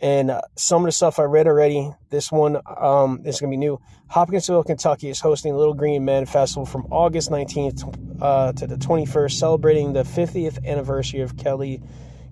And 0.00 0.30
uh, 0.30 0.40
some 0.56 0.82
of 0.82 0.86
the 0.86 0.92
stuff 0.92 1.18
I 1.18 1.24
read 1.24 1.46
already, 1.46 1.92
this 2.08 2.32
one 2.32 2.56
um, 2.66 3.20
is 3.24 3.38
going 3.38 3.50
to 3.50 3.54
be 3.54 3.58
new. 3.58 3.80
Hopkinsville, 4.08 4.64
Kentucky 4.64 5.10
is 5.10 5.20
hosting 5.20 5.54
Little 5.54 5.74
Green 5.74 6.04
Men 6.04 6.26
Festival 6.26 6.64
from 6.64 6.86
August 6.90 7.30
19th 7.30 8.22
uh, 8.22 8.52
to 8.54 8.66
the 8.66 8.76
21st, 8.76 9.32
celebrating 9.32 9.92
the 9.92 10.02
50th 10.02 10.64
anniversary 10.64 11.20
of 11.20 11.36
Kelly, 11.36 11.82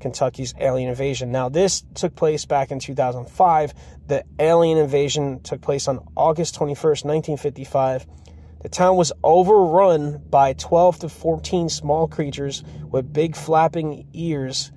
Kentucky's 0.01 0.55
alien 0.59 0.89
invasion. 0.89 1.31
Now, 1.31 1.51
this 1.51 1.85
took 1.95 2.15
place 2.15 2.47
back 2.47 2.71
in 2.71 2.79
2005. 2.79 3.75
The 4.07 4.25
alien 4.39 4.79
invasion 4.79 5.41
took 5.43 5.61
place 5.61 5.89
on 5.89 6.01
August 6.17 6.55
21st, 6.55 7.05
1955 7.05 8.07
the 8.61 8.69
town 8.69 8.97
was 8.97 9.13
overrun 9.23 10.21
by 10.29 10.53
12 10.55 11.01
to 11.01 11.09
14 11.09 11.69
small 11.69 12.09
creatures 12.09 12.65
with 12.91 13.13
big 13.13 13.37
flapping 13.37 14.09
ears, 14.13 14.73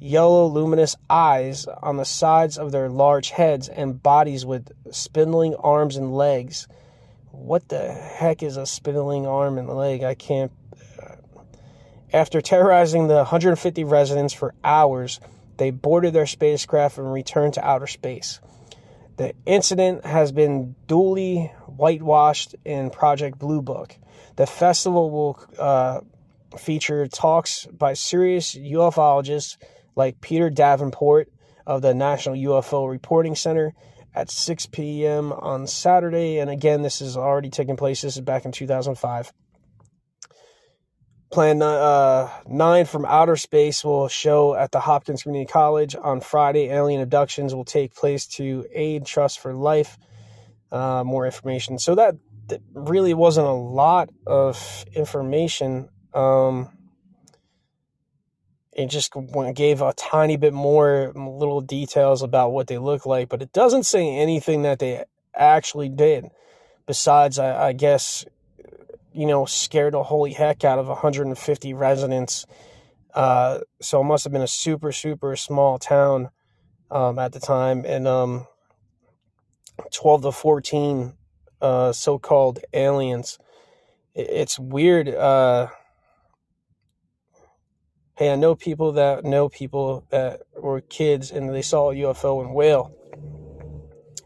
yellow 0.00 0.46
luminous 0.46 0.96
eyes 1.08 1.66
on 1.66 1.98
the 1.98 2.04
sides 2.04 2.58
of 2.58 2.72
their 2.72 2.88
large 2.88 3.30
heads, 3.30 3.68
and 3.68 4.02
bodies 4.02 4.44
with 4.46 4.72
spindling 4.90 5.54
arms 5.56 5.96
and 5.96 6.14
legs. 6.14 6.66
What 7.30 7.68
the 7.68 7.92
heck 7.92 8.42
is 8.42 8.56
a 8.56 8.66
spindling 8.66 9.26
arm 9.26 9.58
and 9.58 9.68
leg? 9.68 10.02
I 10.02 10.14
can't. 10.14 10.52
Uh, 11.00 11.16
after 12.12 12.40
terrorizing 12.40 13.06
the 13.06 13.16
150 13.16 13.84
residents 13.84 14.32
for 14.32 14.54
hours, 14.64 15.20
they 15.58 15.70
boarded 15.70 16.14
their 16.14 16.26
spacecraft 16.26 16.98
and 16.98 17.12
returned 17.12 17.54
to 17.54 17.64
outer 17.64 17.86
space. 17.86 18.40
The 19.18 19.34
incident 19.44 20.06
has 20.06 20.32
been 20.32 20.74
duly 20.86 21.52
whitewashed 21.66 22.56
in 22.64 22.88
Project 22.88 23.38
Blue 23.38 23.60
Book. 23.60 23.96
The 24.36 24.46
festival 24.46 25.10
will 25.10 25.44
uh, 25.58 26.00
feature 26.58 27.06
talks 27.06 27.66
by 27.66 27.92
serious 27.92 28.54
ufologists 28.54 29.58
like 29.96 30.20
Peter 30.20 30.50
Davenport 30.50 31.28
of 31.66 31.82
the 31.82 31.94
National 31.94 32.34
UFO 32.34 32.90
Reporting 32.90 33.34
Center 33.34 33.72
at 34.14 34.30
6 34.30 34.66
p.m. 34.66 35.32
on 35.32 35.66
Saturday. 35.66 36.38
And 36.38 36.50
again, 36.50 36.82
this 36.82 37.00
is 37.00 37.16
already 37.16 37.50
taking 37.50 37.76
place. 37.76 38.02
This 38.02 38.16
is 38.16 38.22
back 38.22 38.44
in 38.44 38.52
2005. 38.52 39.32
Plan 41.30 41.62
uh, 41.62 42.28
9 42.48 42.84
from 42.86 43.04
Outer 43.04 43.36
Space 43.36 43.84
will 43.84 44.08
show 44.08 44.54
at 44.56 44.72
the 44.72 44.80
Hopkins 44.80 45.22
Community 45.22 45.48
College 45.48 45.94
on 45.94 46.20
Friday. 46.20 46.70
Alien 46.70 47.00
abductions 47.00 47.54
will 47.54 47.64
take 47.64 47.94
place 47.94 48.26
to 48.26 48.66
aid 48.74 49.06
Trust 49.06 49.38
for 49.38 49.54
Life. 49.54 49.96
Uh, 50.72 51.04
more 51.04 51.26
information. 51.26 51.78
So 51.78 51.94
that, 51.94 52.16
that, 52.48 52.60
really 52.74 53.14
wasn't 53.14 53.46
a 53.46 53.52
lot 53.52 54.10
of 54.26 54.84
information. 54.92 55.88
Um, 56.12 56.68
it 58.72 58.86
just 58.86 59.12
gave 59.54 59.82
a 59.82 59.92
tiny 59.94 60.36
bit 60.36 60.52
more 60.52 61.12
little 61.14 61.60
details 61.60 62.22
about 62.22 62.52
what 62.52 62.68
they 62.68 62.78
look 62.78 63.04
like, 63.06 63.28
but 63.28 63.42
it 63.42 63.52
doesn't 63.52 63.84
say 63.84 64.08
anything 64.08 64.62
that 64.62 64.78
they 64.78 65.04
actually 65.34 65.88
did. 65.88 66.30
Besides, 66.86 67.38
I, 67.38 67.68
I 67.68 67.72
guess 67.72 68.24
you 69.12 69.26
know, 69.26 69.44
scared 69.44 69.94
the 69.94 70.02
holy 70.04 70.32
heck 70.32 70.64
out 70.64 70.78
of 70.78 70.86
150 70.88 71.74
residents. 71.74 72.46
Uh, 73.14 73.60
so 73.80 74.00
it 74.00 74.04
must 74.04 74.24
have 74.24 74.32
been 74.32 74.42
a 74.42 74.48
super, 74.48 74.92
super 74.92 75.34
small 75.36 75.78
town 75.78 76.30
um, 76.90 77.18
at 77.18 77.32
the 77.32 77.40
time. 77.40 77.84
And 77.86 78.06
um, 78.06 78.46
12 79.92 80.22
to 80.22 80.32
14 80.32 81.14
uh, 81.60 81.92
so 81.92 82.18
called 82.18 82.60
aliens. 82.72 83.38
It's 84.14 84.58
weird. 84.58 85.08
Uh, 85.08 85.68
hey, 88.20 88.30
I 88.30 88.36
know 88.36 88.54
people 88.54 88.92
that 88.92 89.24
know 89.24 89.48
people 89.48 90.04
that 90.10 90.42
were 90.54 90.82
kids 90.82 91.30
and 91.30 91.54
they 91.54 91.62
saw 91.62 91.90
a 91.90 91.94
UFO 91.94 92.44
in 92.44 92.52
Whale. 92.52 92.94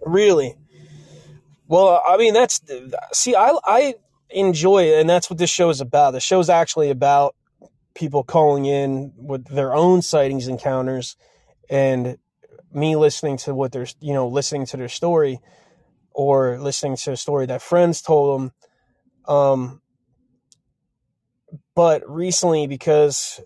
Really? 0.05 0.57
Well, 1.69 2.03
I 2.05 2.17
mean, 2.17 2.35
that's 2.35 2.61
see, 3.13 3.37
I, 3.37 3.57
I 3.63 3.95
enjoy 4.31 4.89
it, 4.89 5.01
and 5.01 5.09
that's 5.09 5.31
what 5.31 5.39
this 5.39 5.49
show 5.49 5.71
is 5.71 5.81
about. 5.81 6.11
The 6.11 6.19
show 6.19 6.41
is 6.41 6.51
actually 6.51 6.91
about 6.91 7.37
people 7.95 8.25
calling 8.25 8.65
in 8.65 9.13
with 9.17 9.47
their 9.47 9.73
own 9.73 10.03
sightings 10.03 10.49
encounters 10.49 11.17
and 11.71 12.19
me 12.73 12.97
listening 12.97 13.37
to 13.37 13.55
what 13.55 13.71
they're 13.71 13.87
you 14.01 14.13
know 14.13 14.27
listening 14.27 14.67
to 14.67 14.77
their 14.77 14.89
story 14.89 15.39
or 16.11 16.59
listening 16.59 16.97
to 16.97 17.13
a 17.13 17.17
story 17.17 17.47
that 17.47 17.63
friends 17.63 18.03
told 18.03 18.41
them 18.41 18.53
um 19.29 19.81
but 21.77 22.03
recently 22.11 22.67
because 22.67 23.41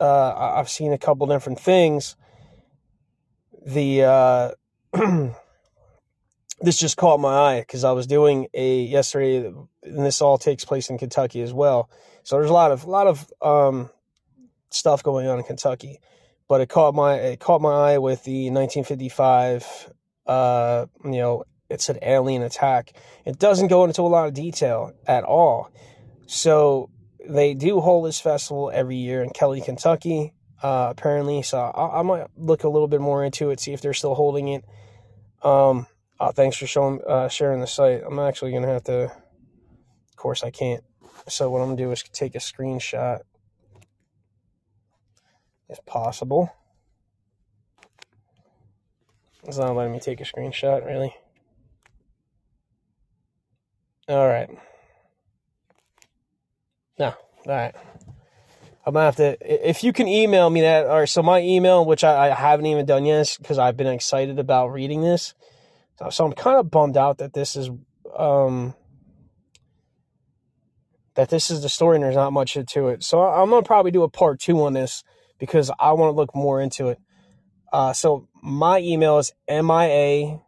uh 0.00 0.54
i've 0.56 0.68
seen 0.68 0.92
a 0.92 0.98
couple 0.98 1.26
different 1.26 1.60
things 1.60 2.16
the 3.66 4.02
uh 4.02 4.50
this 6.60 6.78
just 6.78 6.96
caught 6.96 7.20
my 7.20 7.32
eye 7.32 7.60
because 7.60 7.84
I 7.84 7.92
was 7.92 8.06
doing 8.06 8.48
a 8.52 8.82
yesterday, 8.82 9.46
and 9.46 9.68
this 9.82 10.20
all 10.20 10.38
takes 10.38 10.64
place 10.64 10.90
in 10.90 10.98
Kentucky 10.98 11.40
as 11.40 11.52
well. 11.52 11.88
So 12.22 12.36
there's 12.36 12.50
a 12.50 12.54
lot 12.54 12.70
of 12.70 12.84
a 12.84 12.90
lot 12.90 13.06
of 13.06 13.32
um, 13.40 13.90
stuff 14.70 15.02
going 15.02 15.26
on 15.26 15.38
in 15.38 15.44
Kentucky, 15.44 16.00
but 16.48 16.60
it 16.60 16.68
caught 16.68 16.94
my 16.94 17.14
it 17.14 17.40
caught 17.40 17.60
my 17.60 17.92
eye 17.92 17.98
with 17.98 18.24
the 18.24 18.50
1955. 18.50 19.92
Uh, 20.26 20.86
you 21.04 21.12
know, 21.12 21.44
it's 21.70 21.88
an 21.88 21.98
alien 22.02 22.42
attack. 22.42 22.92
It 23.24 23.38
doesn't 23.38 23.68
go 23.68 23.84
into 23.84 24.02
a 24.02 24.08
lot 24.08 24.28
of 24.28 24.34
detail 24.34 24.92
at 25.06 25.24
all. 25.24 25.70
So 26.26 26.90
they 27.28 27.54
do 27.54 27.80
hold 27.80 28.06
this 28.06 28.20
festival 28.20 28.70
every 28.72 28.96
year 28.96 29.22
in 29.22 29.30
Kelly, 29.30 29.60
Kentucky. 29.60 30.34
Uh, 30.62 30.88
apparently, 30.90 31.42
so 31.42 31.58
I, 31.58 32.00
I 32.00 32.02
might 32.02 32.26
look 32.36 32.64
a 32.64 32.68
little 32.68 32.88
bit 32.88 33.00
more 33.00 33.24
into 33.24 33.50
it, 33.50 33.60
see 33.60 33.72
if 33.72 33.80
they're 33.80 33.94
still 33.94 34.14
holding 34.14 34.48
it. 34.48 34.64
Um, 35.42 35.86
uh, 36.18 36.32
thanks 36.32 36.56
for 36.56 36.66
showing 36.66 37.00
uh, 37.06 37.28
sharing 37.28 37.60
the 37.60 37.66
site. 37.66 38.02
I'm 38.06 38.18
actually 38.18 38.52
gonna 38.52 38.68
have 38.68 38.84
to. 38.84 39.04
Of 39.04 40.16
course, 40.16 40.44
I 40.44 40.50
can't. 40.50 40.84
So 41.28 41.50
what 41.50 41.60
I'm 41.60 41.68
gonna 41.68 41.76
do 41.76 41.90
is 41.92 42.02
take 42.02 42.34
a 42.34 42.38
screenshot, 42.38 43.20
if 45.68 45.84
possible. 45.86 46.52
It's 49.44 49.56
not 49.56 49.74
letting 49.74 49.92
me 49.92 50.00
take 50.00 50.20
a 50.20 50.24
screenshot, 50.24 50.84
really. 50.84 51.14
All 54.08 54.28
right. 54.28 54.50
No, 57.00 57.06
all 57.06 57.16
right. 57.46 57.74
I'm 58.86 58.94
gonna 58.94 59.04
have 59.06 59.16
to. 59.16 59.68
If 59.68 59.82
you 59.82 59.92
can 59.92 60.06
email 60.06 60.48
me 60.48 60.60
that, 60.60 60.86
or 60.86 61.06
so 61.06 61.22
my 61.22 61.40
email, 61.40 61.84
which 61.84 62.04
I, 62.04 62.30
I 62.30 62.34
haven't 62.34 62.66
even 62.66 62.86
done 62.86 63.04
yet, 63.04 63.36
because 63.40 63.58
I've 63.58 63.76
been 63.76 63.88
excited 63.88 64.38
about 64.38 64.68
reading 64.68 65.00
this 65.00 65.34
so 66.08 66.24
I'm 66.24 66.32
kind 66.32 66.58
of 66.58 66.70
bummed 66.70 66.96
out 66.96 67.18
that 67.18 67.34
this 67.34 67.56
is 67.56 67.68
um, 68.16 68.74
that 71.14 71.28
this 71.28 71.50
is 71.50 71.62
the 71.62 71.68
story 71.68 71.96
and 71.96 72.04
there's 72.04 72.16
not 72.16 72.32
much 72.32 72.54
to 72.54 72.88
it. 72.88 73.02
So 73.02 73.22
I'm 73.22 73.50
gonna 73.50 73.62
probably 73.62 73.90
do 73.90 74.02
a 74.02 74.08
part 74.08 74.40
two 74.40 74.62
on 74.64 74.72
this 74.72 75.04
because 75.38 75.70
I 75.78 75.92
want 75.92 76.12
to 76.12 76.16
look 76.16 76.34
more 76.34 76.60
into 76.60 76.88
it. 76.88 76.98
Uh, 77.72 77.92
so 77.92 78.28
my 78.42 78.78
email 78.80 79.18
is 79.18 79.32
mia 79.48 80.40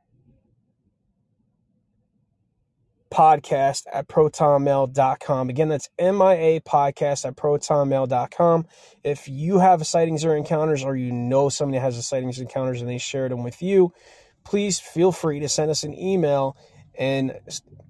podcast 3.12 3.84
at 3.92 4.08
protonmail.com. 4.08 5.50
Again, 5.50 5.68
that's 5.68 5.90
MIA 5.98 6.60
podcast 6.60 7.26
at 7.26 7.36
protonmail.com. 7.36 8.66
If 9.04 9.28
you 9.28 9.58
have 9.58 9.86
sightings 9.86 10.24
or 10.24 10.34
encounters, 10.34 10.82
or 10.82 10.96
you 10.96 11.12
know 11.12 11.50
somebody 11.50 11.78
has 11.78 11.98
a 11.98 12.02
sightings 12.02 12.40
encounters 12.40 12.80
and 12.80 12.88
they 12.88 12.98
shared 12.98 13.30
them 13.30 13.44
with 13.44 13.60
you, 13.60 13.92
please 14.44 14.80
feel 14.80 15.12
free 15.12 15.40
to 15.40 15.48
send 15.48 15.70
us 15.70 15.82
an 15.82 15.96
email 15.96 16.56
and 16.98 17.38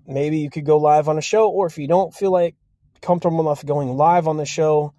maybe 0.06 0.38
you 0.38 0.50
could 0.50 0.66
go 0.66 0.78
live 0.78 1.08
on 1.08 1.18
a 1.18 1.22
show. 1.22 1.48
Or 1.48 1.66
if 1.66 1.78
you 1.78 1.86
don't 1.86 2.12
feel 2.12 2.32
like 2.32 2.56
comfortable 3.00 3.40
enough 3.40 3.64
going 3.64 3.88
live 3.96 4.26
on 4.26 4.36
the 4.36 4.44
show, 4.44 4.92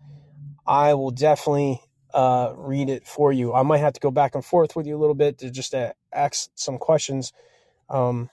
I 0.65 0.93
will 0.93 1.11
definitely 1.11 1.81
uh, 2.13 2.53
read 2.55 2.89
it 2.89 3.05
for 3.05 3.33
you. 3.33 3.53
I 3.53 3.63
might 3.63 3.79
have 3.79 3.93
to 3.93 3.99
go 3.99 4.11
back 4.11 4.35
and 4.35 4.45
forth 4.45 4.75
with 4.75 4.87
you 4.87 4.95
a 4.95 4.99
little 4.99 5.15
bit 5.15 5.39
to 5.39 5.51
just 5.51 5.73
uh, 5.73 5.93
ask 6.13 6.49
some 6.55 6.77
questions. 6.77 7.33
Um, 7.89 8.29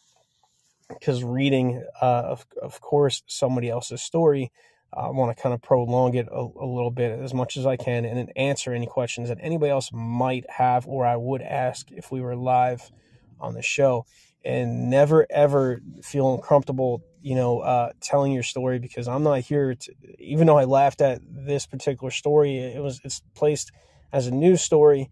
because 0.91 1.25
reading, 1.25 1.85
uh, 2.03 2.05
of, 2.05 2.47
of 2.61 2.81
course, 2.81 3.23
somebody 3.27 3.71
else's 3.71 4.03
story 4.03 4.53
I 4.93 5.11
want 5.11 5.37
to 5.37 5.41
kind 5.41 5.55
of 5.55 5.63
prolong 5.63 6.15
it 6.15 6.27
a, 6.31 6.41
a, 6.41 6.67
little 6.67 6.91
bit 6.91 7.19
as 7.21 7.33
much 7.33 7.57
as 7.57 7.65
I 7.65 7.77
can 7.77 8.05
and 8.05 8.19
then 8.19 8.29
answer 8.35 8.73
any 8.73 8.87
questions 8.87 9.29
that 9.29 9.39
anybody 9.41 9.71
else 9.71 9.91
might 9.93 10.49
have 10.51 10.87
or 10.89 11.07
I 11.07 11.17
would 11.17 11.43
ask 11.43 11.91
if 11.93 12.11
we 12.11 12.21
were 12.21 12.35
live 12.35 12.91
on 13.39 13.55
the 13.55 13.63
show. 13.63 14.07
And 14.45 14.91
never 14.91 15.27
ever 15.31 15.81
feel 16.03 16.35
uncomfortable, 16.35 17.03
you 17.21 17.35
know, 17.35 17.61
uh, 17.61 17.93
telling 18.01 18.33
your 18.33 18.43
story 18.43 18.79
because 18.79 19.07
I'm 19.07 19.23
not 19.23 19.41
here 19.41 19.75
to. 19.75 19.95
Even 20.19 20.47
though 20.47 20.57
I 20.57 20.65
laughed 20.65 21.03
at 21.03 21.21
this 21.29 21.67
particular 21.67 22.11
story, 22.11 22.57
it 22.57 22.83
was 22.83 23.03
it's 23.05 23.21
placed 23.35 23.71
as 24.15 24.29
a 24.29 24.31
news 24.31 24.63
story, 24.63 25.11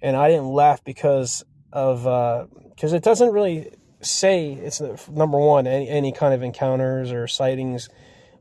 and 0.00 0.16
I 0.16 0.28
didn't 0.28 0.52
laugh 0.52 0.84
because 0.84 1.44
of 1.72 2.04
because 2.70 2.92
uh, 2.92 2.96
it 2.96 3.02
doesn't 3.02 3.32
really 3.32 3.72
say 4.00 4.52
it's 4.52 4.80
number 5.08 5.38
one 5.38 5.66
any, 5.66 5.88
any 5.88 6.12
kind 6.12 6.34
of 6.34 6.42
encounters 6.42 7.10
or 7.12 7.26
sightings 7.26 7.88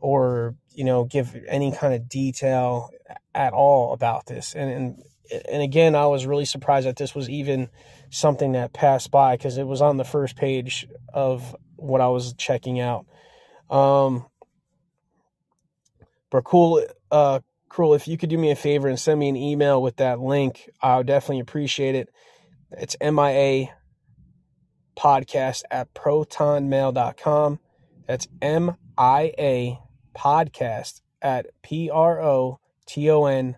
or 0.02 0.56
you 0.74 0.84
know 0.84 1.04
give 1.04 1.36
any 1.48 1.72
kind 1.72 1.94
of 1.94 2.08
detail 2.08 2.92
at 3.34 3.54
all 3.54 3.94
about 3.94 4.26
this. 4.26 4.56
And 4.56 4.72
and 4.72 5.04
and 5.50 5.62
again 5.62 5.96
I 5.96 6.08
was 6.08 6.26
really 6.26 6.46
surprised 6.46 6.88
that 6.88 6.96
this 6.96 7.16
was 7.16 7.30
even 7.30 7.70
something 8.10 8.54
that 8.54 8.74
passed 8.74 9.12
by 9.12 9.36
because 9.36 9.58
it 9.58 9.68
was 9.68 9.82
on 9.82 9.98
the 9.98 10.06
first 10.06 10.36
page 10.36 10.88
of 11.14 11.56
what 11.76 12.02
I 12.02 12.08
was 12.08 12.34
checking 12.34 12.80
out. 12.80 13.06
Um 13.70 14.26
but 16.30 16.44
cool 16.44 16.84
uh 17.12 17.40
cool 17.70 17.94
if 17.94 18.08
you 18.08 18.18
could 18.18 18.30
do 18.30 18.38
me 18.38 18.52
a 18.52 18.56
favor 18.56 18.88
and 18.88 19.00
send 19.00 19.20
me 19.20 19.30
an 19.30 19.36
email 19.36 19.82
with 19.82 19.98
that 19.98 20.20
link 20.20 20.70
I 20.82 20.98
would 20.98 21.08
definitely 21.08 21.42
appreciate 21.42 21.96
it. 21.96 22.10
It's 22.72 22.96
MIA 23.02 23.70
podcast 24.98 25.64
at 25.70 25.94
protonmail.com. 25.94 27.60
That's 28.08 28.28
M 28.42 28.76
I 28.98 29.34
A 29.38 29.80
podcast 30.16 31.02
at 31.22 31.48
P 31.62 31.90
R 31.90 32.22
O 32.22 32.60
T 32.86 33.10
O 33.10 33.26
N 33.26 33.58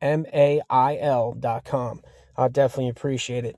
M 0.00 0.26
A 0.32 0.60
I 0.68 0.98
L 0.98 1.32
dot 1.32 1.64
com. 1.64 2.02
I 2.36 2.48
definitely 2.48 2.90
appreciate 2.90 3.44
it. 3.44 3.56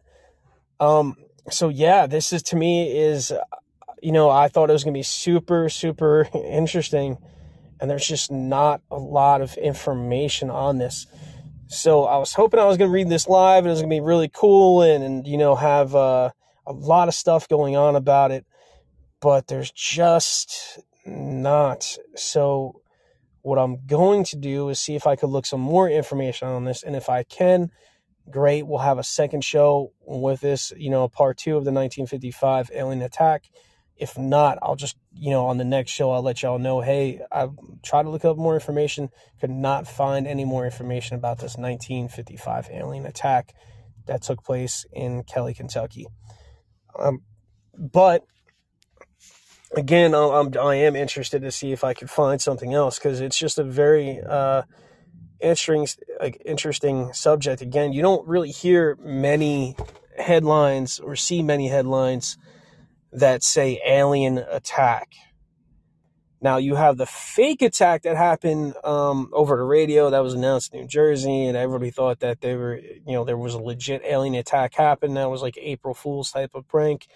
Um, 0.78 1.16
so 1.50 1.68
yeah, 1.68 2.06
this 2.06 2.32
is 2.32 2.42
to 2.44 2.56
me 2.56 2.96
is, 2.96 3.32
you 4.02 4.12
know, 4.12 4.30
I 4.30 4.48
thought 4.48 4.70
it 4.70 4.74
was 4.74 4.84
gonna 4.84 4.92
be 4.92 5.02
super, 5.02 5.68
super 5.68 6.28
interesting, 6.34 7.18
and 7.80 7.90
there's 7.90 8.06
just 8.06 8.30
not 8.30 8.80
a 8.90 8.96
lot 8.96 9.40
of 9.40 9.54
information 9.56 10.50
on 10.50 10.78
this. 10.78 11.06
So 11.66 12.04
I 12.04 12.16
was 12.16 12.32
hoping 12.34 12.60
I 12.60 12.64
was 12.64 12.76
gonna 12.76 12.90
read 12.90 13.08
this 13.08 13.28
live 13.28 13.64
and 13.64 13.68
it 13.68 13.70
was 13.70 13.80
gonna 13.82 13.94
be 13.94 14.00
really 14.00 14.30
cool 14.32 14.82
and, 14.82 15.02
and 15.02 15.26
you 15.26 15.36
know 15.36 15.54
have 15.56 15.94
uh, 15.94 16.30
a 16.68 16.72
lot 16.72 17.08
of 17.08 17.14
stuff 17.14 17.48
going 17.48 17.76
on 17.76 17.96
about 17.96 18.30
it, 18.30 18.44
but 19.20 19.46
there's 19.46 19.72
just 19.72 20.78
not. 21.06 21.96
So, 22.14 22.82
what 23.42 23.58
I'm 23.58 23.86
going 23.86 24.24
to 24.24 24.36
do 24.36 24.68
is 24.68 24.78
see 24.78 24.94
if 24.94 25.06
I 25.06 25.16
could 25.16 25.30
look 25.30 25.46
some 25.46 25.60
more 25.60 25.88
information 25.88 26.48
on 26.48 26.64
this. 26.64 26.82
And 26.82 26.94
if 26.94 27.08
I 27.08 27.22
can, 27.22 27.70
great. 28.30 28.66
We'll 28.66 28.80
have 28.80 28.98
a 28.98 29.04
second 29.04 29.42
show 29.42 29.92
with 30.06 30.40
this, 30.40 30.72
you 30.76 30.90
know, 30.90 31.08
part 31.08 31.38
two 31.38 31.56
of 31.56 31.64
the 31.64 31.72
1955 31.72 32.70
alien 32.74 33.00
attack. 33.00 33.44
If 33.96 34.18
not, 34.18 34.58
I'll 34.60 34.76
just, 34.76 34.96
you 35.12 35.30
know, 35.30 35.46
on 35.46 35.56
the 35.56 35.64
next 35.64 35.92
show, 35.92 36.10
I'll 36.10 36.22
let 36.22 36.42
y'all 36.42 36.58
know 36.58 36.82
hey, 36.82 37.20
I 37.32 37.48
tried 37.82 38.02
to 38.02 38.10
look 38.10 38.24
up 38.24 38.36
more 38.36 38.54
information, 38.54 39.08
could 39.40 39.50
not 39.50 39.88
find 39.88 40.26
any 40.26 40.44
more 40.44 40.64
information 40.66 41.16
about 41.16 41.38
this 41.38 41.56
1955 41.56 42.68
alien 42.70 43.06
attack 43.06 43.54
that 44.06 44.22
took 44.22 44.44
place 44.44 44.84
in 44.92 45.22
Kelly, 45.22 45.54
Kentucky. 45.54 46.06
Um, 46.98 47.22
but 47.76 48.24
again, 49.76 50.14
I'm, 50.14 50.52
I 50.58 50.76
am 50.76 50.96
interested 50.96 51.42
to 51.42 51.50
see 51.50 51.72
if 51.72 51.84
I 51.84 51.94
can 51.94 52.08
find 52.08 52.40
something 52.40 52.74
else 52.74 52.98
because 52.98 53.20
it's 53.20 53.38
just 53.38 53.58
a 53.58 53.64
very 53.64 54.20
uh, 54.20 54.62
interesting, 55.40 55.86
like, 56.20 56.40
interesting 56.44 57.12
subject. 57.12 57.62
Again, 57.62 57.92
you 57.92 58.02
don't 58.02 58.26
really 58.26 58.50
hear 58.50 58.96
many 59.02 59.76
headlines 60.18 60.98
or 60.98 61.16
see 61.16 61.42
many 61.42 61.68
headlines 61.68 62.38
that 63.12 63.42
say 63.42 63.80
alien 63.86 64.38
attack. 64.38 65.12
Now 66.40 66.58
you 66.58 66.76
have 66.76 66.96
the 66.96 67.06
fake 67.06 67.62
attack 67.62 68.02
that 68.02 68.16
happened 68.16 68.74
um, 68.84 69.30
over 69.32 69.56
the 69.56 69.64
radio 69.64 70.10
that 70.10 70.22
was 70.22 70.34
announced 70.34 70.72
in 70.72 70.82
New 70.82 70.86
Jersey, 70.86 71.46
and 71.46 71.56
everybody 71.56 71.90
thought 71.90 72.20
that 72.20 72.40
they 72.40 72.54
were, 72.54 72.76
you 72.78 73.12
know, 73.12 73.24
there 73.24 73.36
was 73.36 73.54
a 73.54 73.58
legit 73.58 74.02
alien 74.04 74.34
attack 74.34 74.74
happened. 74.74 75.16
That 75.16 75.30
was 75.30 75.42
like 75.42 75.58
April 75.60 75.94
Fool's 75.94 76.30
type 76.30 76.54
of 76.54 76.68
prank. 76.68 77.08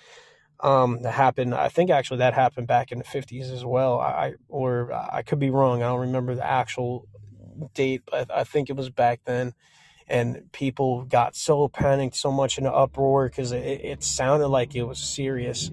Um, 0.58 1.02
that 1.02 1.12
happened. 1.12 1.54
I 1.54 1.68
think 1.68 1.90
actually 1.90 2.18
that 2.18 2.34
happened 2.34 2.66
back 2.68 2.92
in 2.92 2.98
the 2.98 3.04
fifties 3.04 3.50
as 3.50 3.64
well. 3.64 4.00
I 4.00 4.34
or 4.48 4.92
I 4.92 5.22
could 5.22 5.38
be 5.38 5.50
wrong. 5.50 5.82
I 5.82 5.86
don't 5.86 6.00
remember 6.00 6.34
the 6.34 6.46
actual 6.46 7.06
date, 7.74 8.02
but 8.10 8.30
I 8.30 8.44
think 8.44 8.70
it 8.70 8.76
was 8.76 8.90
back 8.90 9.20
then. 9.24 9.54
And 10.08 10.50
people 10.52 11.04
got 11.04 11.36
so 11.36 11.68
panicked, 11.68 12.16
so 12.16 12.30
much 12.32 12.58
in 12.58 12.66
an 12.66 12.72
uproar 12.74 13.28
because 13.28 13.52
it, 13.52 13.64
it 13.64 14.02
sounded 14.04 14.48
like 14.48 14.74
it 14.74 14.82
was 14.82 14.98
serious. 14.98 15.70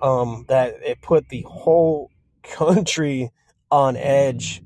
Um, 0.00 0.46
that 0.48 0.82
it 0.82 1.00
put 1.00 1.28
the 1.28 1.42
whole 1.42 2.10
country 2.42 3.30
on 3.70 3.96
edge, 3.96 4.62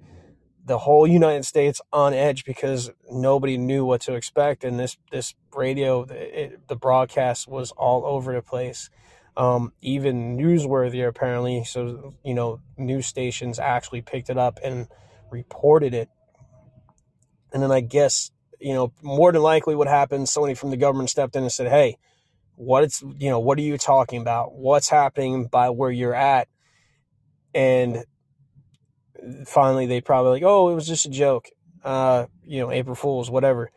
the 0.65 0.79
whole 0.79 1.07
United 1.07 1.45
States 1.45 1.81
on 1.93 2.15
edge 2.15 2.45
because 2.45 2.91
nobody 3.11 3.57
knew 3.57 3.85
what 3.85 4.01
to 4.03 4.15
expect, 4.15 4.65
and 4.65 4.79
this 4.79 4.97
this 5.12 5.35
radio, 5.55 6.03
it, 6.05 6.69
the 6.69 6.77
broadcast 6.77 7.49
was 7.49 7.73
all 7.73 8.05
over 8.05 8.35
the 8.35 8.43
place. 8.43 8.91
Um, 9.37 9.73
even 9.83 10.37
newsworthy 10.39 11.07
apparently. 11.07 11.65
So 11.65 12.15
you 12.25 12.35
know, 12.35 12.61
news 12.77 13.07
stations 13.07 13.59
actually 13.59 14.03
picked 14.03 14.31
it 14.31 14.39
up 14.39 14.59
and 14.65 14.89
reported 15.31 15.95
it. 15.95 16.09
And 17.53 17.62
then 17.62 17.73
I 17.73 17.81
guess 17.81 18.31
you 18.61 18.75
know 18.75 18.93
more 19.03 19.33
than 19.33 19.43
likely 19.43 19.77
what 19.77 19.89
happened. 19.89 20.29
Somebody 20.29 20.55
from 20.55 20.71
the 20.71 20.77
government 20.77 21.11
stepped 21.11 21.37
in 21.37 21.43
and 21.45 21.53
said, 21.53 21.69
"Hey, 21.69 21.99
what 22.57 22.85
it's 22.85 23.03
you 23.03 23.31
know 23.31 23.41
what 23.41 23.59
are 23.59 23.62
you 23.62 23.79
talking 23.79 24.21
about? 24.21 24.55
What's 24.55 24.89
happening 24.91 25.47
by 25.47 25.71
where 25.71 25.91
you're 25.91 26.15
at?" 26.15 26.49
And 27.57 28.05
finally 29.47 29.87
they 29.87 30.03
probably 30.03 30.33
like, 30.33 30.42
oh, 30.45 30.69
it 30.69 30.75
was 30.75 30.87
just 30.87 31.07
a 31.07 31.11
joke. 31.11 31.49
Uh, 31.83 32.27
you 32.45 32.61
know, 32.61 32.71
April 32.71 32.95
Fools, 32.95 33.31
whatever. 33.31 33.71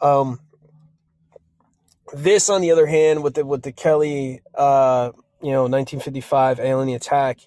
Um, 0.00 0.38
this, 2.12 2.48
on 2.48 2.60
the 2.60 2.70
other 2.70 2.86
hand, 2.86 3.24
with 3.24 3.34
the 3.34 3.44
with 3.44 3.62
the 3.62 3.72
Kelly, 3.72 4.42
uh, 4.54 5.10
you 5.42 5.50
know, 5.50 5.62
1955 5.62 6.60
alien 6.60 6.94
attack, 6.94 7.40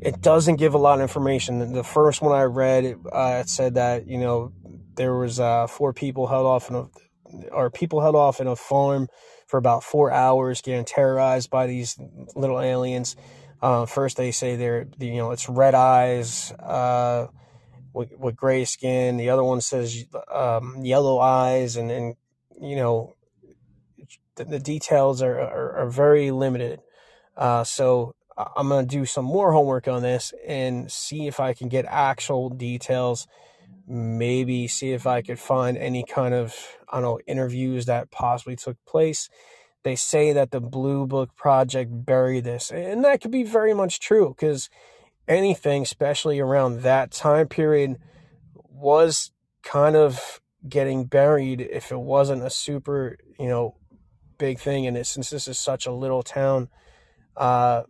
it 0.00 0.22
doesn't 0.22 0.56
give 0.56 0.72
a 0.72 0.78
lot 0.78 0.94
of 0.94 1.02
information. 1.02 1.72
The 1.72 1.84
first 1.84 2.22
one 2.22 2.32
I 2.32 2.44
read, 2.44 2.84
it, 2.84 2.98
uh, 3.12 3.42
it 3.42 3.50
said 3.50 3.74
that 3.74 4.06
you 4.06 4.18
know 4.18 4.52
there 4.94 5.14
was 5.14 5.38
uh, 5.38 5.66
four 5.66 5.92
people 5.92 6.26
held 6.26 6.46
off 6.46 6.70
in 6.70 6.76
a, 6.76 7.50
or 7.50 7.68
people 7.68 8.00
held 8.00 8.16
off 8.16 8.40
in 8.40 8.46
a 8.46 8.56
farm 8.56 9.08
for 9.46 9.58
about 9.58 9.84
four 9.84 10.10
hours, 10.10 10.62
getting 10.62 10.84
terrorized 10.84 11.50
by 11.50 11.66
these 11.66 11.98
little 12.34 12.60
aliens. 12.60 13.16
Uh, 13.62 13.86
first, 13.86 14.16
they 14.16 14.30
say 14.32 14.56
they're 14.56 14.86
you 14.98 15.16
know 15.16 15.30
it's 15.30 15.48
red 15.48 15.74
eyes 15.74 16.52
uh, 16.52 17.26
with, 17.92 18.12
with 18.18 18.36
gray 18.36 18.64
skin. 18.64 19.16
The 19.16 19.30
other 19.30 19.44
one 19.44 19.60
says 19.60 20.04
um, 20.32 20.76
yellow 20.82 21.18
eyes, 21.18 21.76
and 21.76 21.90
and 21.90 22.16
you 22.60 22.76
know 22.76 23.16
the, 24.36 24.44
the 24.44 24.58
details 24.58 25.22
are, 25.22 25.40
are, 25.40 25.72
are 25.78 25.90
very 25.90 26.30
limited. 26.30 26.80
Uh, 27.36 27.64
so 27.64 28.14
I'm 28.36 28.68
gonna 28.68 28.86
do 28.86 29.06
some 29.06 29.24
more 29.24 29.52
homework 29.52 29.88
on 29.88 30.02
this 30.02 30.32
and 30.46 30.90
see 30.92 31.26
if 31.26 31.40
I 31.40 31.54
can 31.54 31.68
get 31.68 31.86
actual 31.86 32.50
details. 32.50 33.26
Maybe 33.88 34.68
see 34.68 34.92
if 34.92 35.06
I 35.06 35.22
could 35.22 35.38
find 35.38 35.78
any 35.78 36.04
kind 36.04 36.34
of 36.34 36.54
I 36.90 37.00
don't 37.00 37.02
know 37.02 37.20
interviews 37.26 37.86
that 37.86 38.10
possibly 38.10 38.56
took 38.56 38.76
place 38.86 39.28
they 39.86 39.94
say 39.94 40.32
that 40.32 40.50
the 40.50 40.60
Blue 40.60 41.06
Book 41.06 41.36
Project 41.36 42.04
buried 42.04 42.42
this. 42.42 42.72
And 42.72 43.04
that 43.04 43.20
could 43.20 43.30
be 43.30 43.44
very 43.44 43.72
much 43.72 44.00
true 44.00 44.34
because 44.36 44.68
anything, 45.28 45.82
especially 45.82 46.40
around 46.40 46.82
that 46.82 47.12
time 47.12 47.46
period, 47.46 47.96
was 48.52 49.30
kind 49.62 49.94
of 49.94 50.40
getting 50.68 51.04
buried 51.04 51.60
if 51.60 51.92
it 51.92 52.00
wasn't 52.00 52.42
a 52.42 52.50
super, 52.50 53.16
you 53.38 53.46
know, 53.46 53.76
big 54.38 54.58
thing. 54.58 54.88
And 54.88 54.96
it, 54.96 55.06
since 55.06 55.30
this 55.30 55.46
is 55.46 55.56
such 55.56 55.86
a 55.86 55.92
little 55.92 56.24
town, 56.24 56.68
uh, 57.36 57.84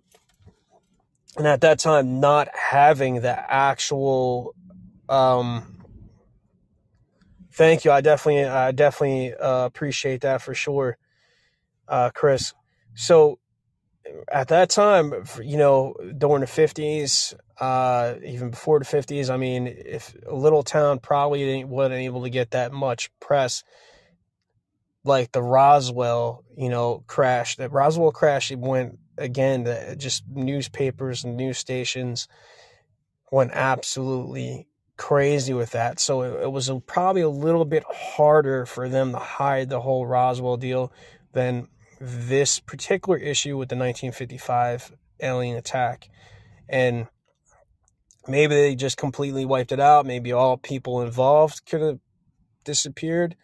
and 1.39 1.47
at 1.47 1.63
that 1.63 1.79
time, 1.79 2.21
not 2.21 2.49
having 2.55 3.23
the 3.23 3.51
actual, 3.51 4.55
um, 5.09 5.83
thank 7.55 7.87
you. 7.87 7.91
I 7.91 8.03
definitely, 8.03 8.45
I 8.45 8.73
definitely 8.73 9.33
uh, 9.33 9.65
appreciate 9.65 10.21
that 10.21 10.43
for 10.43 10.53
sure 10.53 10.99
uh, 11.89 12.11
Chris. 12.15 12.55
So 12.95 13.39
at 14.31 14.49
that 14.49 14.71
time, 14.71 15.13
you 15.43 15.57
know, 15.57 15.95
during 16.17 16.41
the 16.41 16.47
50s, 16.47 17.35
uh, 17.61 18.15
even 18.25 18.51
before 18.51 18.79
the 18.79 18.85
50s, 18.85 19.31
I 19.31 19.37
mean, 19.37 19.67
if 19.67 20.15
a 20.27 20.35
little 20.35 20.63
town 20.63 20.99
probably 20.99 21.65
wasn't 21.65 21.97
able 21.97 22.23
to 22.23 22.31
get 22.31 22.53
that 22.53 22.73
much 22.73 23.11
press 23.21 23.65
like 25.05 25.33
the 25.33 25.43
Roswell, 25.43 26.45
you 26.57 26.69
know, 26.69 27.05
crash. 27.07 27.57
That 27.57 27.73
Roswell 27.73 28.11
crash 28.11 28.51
went 28.53 28.99
again, 29.17 29.97
just 29.99 30.25
newspapers 30.29 31.25
and 31.25 31.37
news 31.37 31.59
stations 31.59 32.29
went 33.31 33.53
absolutely 33.53 34.67
crazy 34.97 35.53
with 35.53 35.71
that. 35.71 36.01
So 36.01 36.23
it, 36.23 36.45
it 36.45 36.53
was 36.53 36.69
a, 36.69 36.81
probably 36.81 37.23
a 37.23 37.29
little 37.29 37.65
bit 37.65 37.85
harder 37.89 38.67
for 38.67 38.89
them 38.89 39.13
to 39.13 39.19
hide 39.19 39.69
the 39.69 39.81
whole 39.81 40.07
Roswell 40.07 40.57
deal 40.57 40.93
than 41.33 41.69
this 42.01 42.61
particular 42.61 43.19
issue 43.19 43.57
with 43.57 43.69
the 43.69 43.77
1955 43.77 44.93
alien 45.21 45.57
attack. 45.57 46.09
And 46.69 47.07
maybe 48.29 48.55
they 48.55 48.75
just 48.75 48.97
completely 48.97 49.45
wiped 49.45 49.73
it 49.73 49.81
out. 49.81 50.07
Maybe 50.07 50.33
all 50.33 50.57
people 50.57 51.03
involved 51.03 51.63
could 51.67 51.81
have 51.81 51.99
disappeared. 52.65 53.37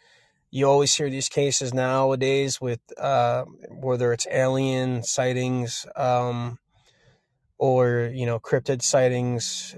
You 0.50 0.66
always 0.66 0.94
hear 0.94 1.08
these 1.08 1.30
cases 1.30 1.72
nowadays 1.72 2.60
with 2.60 2.80
uh, 2.98 3.44
whether 3.70 4.12
it's 4.12 4.26
alien 4.30 5.02
sightings 5.02 5.86
um, 5.96 6.58
or 7.56 8.10
you 8.12 8.26
know 8.26 8.38
cryptid 8.38 8.82
sightings 8.82 9.74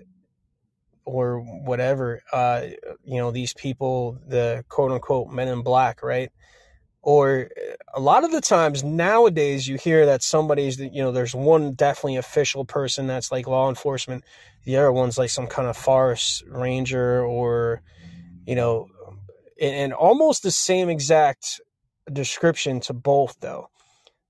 or 1.05 1.39
whatever. 1.39 2.23
Uh, 2.33 2.63
you 3.05 3.19
know 3.19 3.31
these 3.31 3.55
people, 3.55 4.19
the 4.27 4.65
quote 4.69 4.91
unquote 4.91 5.29
men 5.31 5.47
in 5.47 5.63
black, 5.63 6.03
right? 6.03 6.33
Or 7.05 7.51
a 7.93 8.01
lot 8.01 8.25
of 8.25 8.33
the 8.33 8.41
times 8.41 8.83
nowadays 8.83 9.69
you 9.69 9.77
hear 9.77 10.07
that 10.07 10.23
somebody's 10.23 10.81
you 10.81 11.03
know 11.03 11.13
there's 11.13 11.35
one 11.35 11.75
definitely 11.75 12.17
official 12.17 12.65
person 12.65 13.07
that's 13.07 13.31
like 13.31 13.47
law 13.47 13.69
enforcement. 13.69 14.25
The 14.65 14.79
other 14.79 14.91
one's 14.91 15.19
like 15.19 15.29
some 15.29 15.47
kind 15.47 15.69
of 15.69 15.77
forest 15.77 16.43
ranger 16.49 17.23
or 17.23 17.83
you 18.47 18.55
know 18.55 18.89
and, 19.61 19.75
and 19.75 19.93
almost 19.93 20.43
the 20.43 20.51
same 20.51 20.89
exact 20.89 21.61
description 22.11 22.81
to 22.81 22.95
both 22.95 23.37
though. 23.41 23.69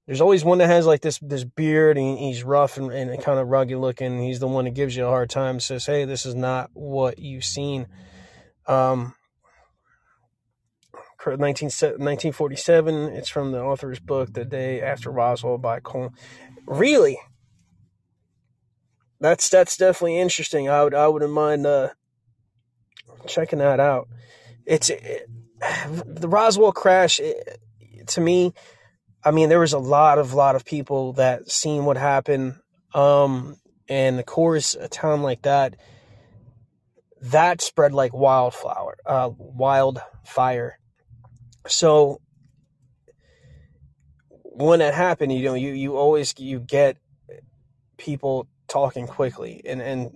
There's 0.08 0.20
always 0.20 0.44
one 0.44 0.58
that 0.58 0.66
has 0.66 0.84
like 0.84 1.00
this 1.00 1.20
this 1.20 1.44
beard 1.44 1.96
and 1.96 2.18
he's 2.18 2.42
rough 2.42 2.76
and, 2.76 2.90
and 2.90 3.22
kind 3.22 3.38
of 3.38 3.46
rugged 3.46 3.78
looking. 3.78 4.20
He's 4.20 4.40
the 4.40 4.48
one 4.48 4.64
that 4.64 4.74
gives 4.74 4.96
you 4.96 5.04
a 5.04 5.08
hard 5.08 5.30
time 5.30 5.60
says 5.60 5.86
hey 5.86 6.06
this 6.06 6.26
is 6.26 6.34
not 6.34 6.70
what 6.72 7.20
you've 7.20 7.44
seen. 7.44 7.86
Um 8.66 9.14
19, 9.14 9.23
1947. 11.32 12.94
It's 13.14 13.28
from 13.28 13.52
the 13.52 13.62
author's 13.62 14.00
book, 14.00 14.32
The 14.32 14.44
Day 14.44 14.80
After 14.80 15.10
Roswell 15.10 15.58
by 15.58 15.80
Cole. 15.80 16.12
Really? 16.66 17.18
That's 19.20 19.48
that's 19.48 19.76
definitely 19.76 20.18
interesting. 20.18 20.68
I 20.68 20.84
would 20.84 20.94
I 20.94 21.08
wouldn't 21.08 21.32
mind 21.32 21.66
uh, 21.66 21.90
checking 23.26 23.58
that 23.60 23.80
out. 23.80 24.08
It's 24.66 24.90
it, 24.90 25.28
the 26.06 26.28
Roswell 26.28 26.72
crash. 26.72 27.20
It, 27.20 27.58
to 28.08 28.20
me, 28.20 28.52
I 29.24 29.30
mean, 29.30 29.48
there 29.48 29.60
was 29.60 29.72
a 29.72 29.78
lot 29.78 30.18
of 30.18 30.34
lot 30.34 30.56
of 30.56 30.64
people 30.64 31.14
that 31.14 31.50
seen 31.50 31.84
what 31.84 31.96
happened. 31.96 32.56
Um, 32.92 33.56
and 33.88 34.18
of 34.18 34.26
course, 34.26 34.74
a 34.74 34.88
town 34.88 35.22
like 35.22 35.42
that, 35.42 35.76
that 37.22 37.60
spread 37.60 37.92
like 37.92 38.12
wildflower, 38.12 38.98
uh, 39.06 39.30
wildfire. 39.36 40.78
So 41.66 42.20
when 44.42 44.78
that 44.80 44.94
happened, 44.94 45.32
you 45.32 45.44
know, 45.44 45.54
you, 45.54 45.72
you 45.72 45.96
always 45.96 46.34
you 46.38 46.60
get 46.60 46.96
people 47.96 48.46
talking 48.66 49.06
quickly 49.06 49.62
and 49.64 49.80
and 49.80 50.10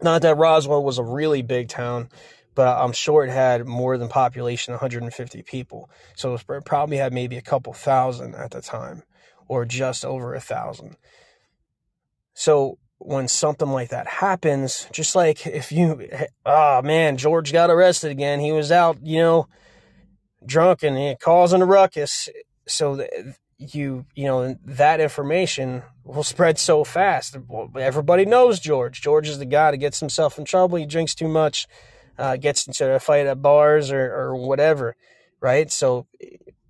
not 0.00 0.22
that 0.22 0.36
Roswell 0.36 0.84
was 0.84 0.98
a 0.98 1.02
really 1.02 1.42
big 1.42 1.68
town, 1.68 2.08
but 2.54 2.78
I'm 2.78 2.92
sure 2.92 3.24
it 3.24 3.30
had 3.30 3.66
more 3.66 3.98
than 3.98 4.08
population 4.08 4.72
150 4.72 5.42
people. 5.42 5.90
So 6.14 6.34
it 6.34 6.64
probably 6.64 6.98
had 6.98 7.12
maybe 7.12 7.36
a 7.36 7.42
couple 7.42 7.72
thousand 7.72 8.34
at 8.34 8.52
the 8.52 8.60
time 8.60 9.02
or 9.48 9.64
just 9.64 10.04
over 10.04 10.34
a 10.34 10.40
thousand. 10.40 10.96
So 12.34 12.78
when 12.98 13.26
something 13.28 13.68
like 13.68 13.90
that 13.90 14.06
happens, 14.06 14.86
just 14.92 15.16
like 15.16 15.46
if 15.46 15.72
you, 15.72 16.08
oh 16.46 16.82
man, 16.82 17.16
George 17.16 17.52
got 17.52 17.70
arrested 17.70 18.10
again. 18.10 18.40
He 18.40 18.52
was 18.52 18.70
out, 18.70 18.98
you 19.04 19.18
know, 19.18 19.48
drunk 20.44 20.82
and 20.82 21.18
causing 21.20 21.62
a 21.62 21.66
ruckus. 21.66 22.28
So 22.66 22.96
that 22.96 23.10
you 23.58 24.06
you 24.14 24.24
know 24.24 24.56
that 24.64 25.00
information 25.00 25.82
will 26.04 26.22
spread 26.22 26.58
so 26.58 26.84
fast. 26.84 27.36
Everybody 27.76 28.24
knows 28.24 28.60
George. 28.60 29.00
George 29.02 29.28
is 29.28 29.38
the 29.38 29.44
guy 29.46 29.72
that 29.72 29.78
gets 29.78 30.00
himself 30.00 30.38
in 30.38 30.44
trouble. 30.44 30.78
He 30.78 30.86
drinks 30.86 31.14
too 31.14 31.28
much, 31.28 31.66
uh, 32.18 32.36
gets 32.36 32.66
into 32.66 32.90
a 32.94 33.00
fight 33.00 33.26
at 33.26 33.42
bars 33.42 33.90
or 33.90 34.14
or 34.14 34.36
whatever, 34.36 34.96
right? 35.40 35.70
So 35.70 36.06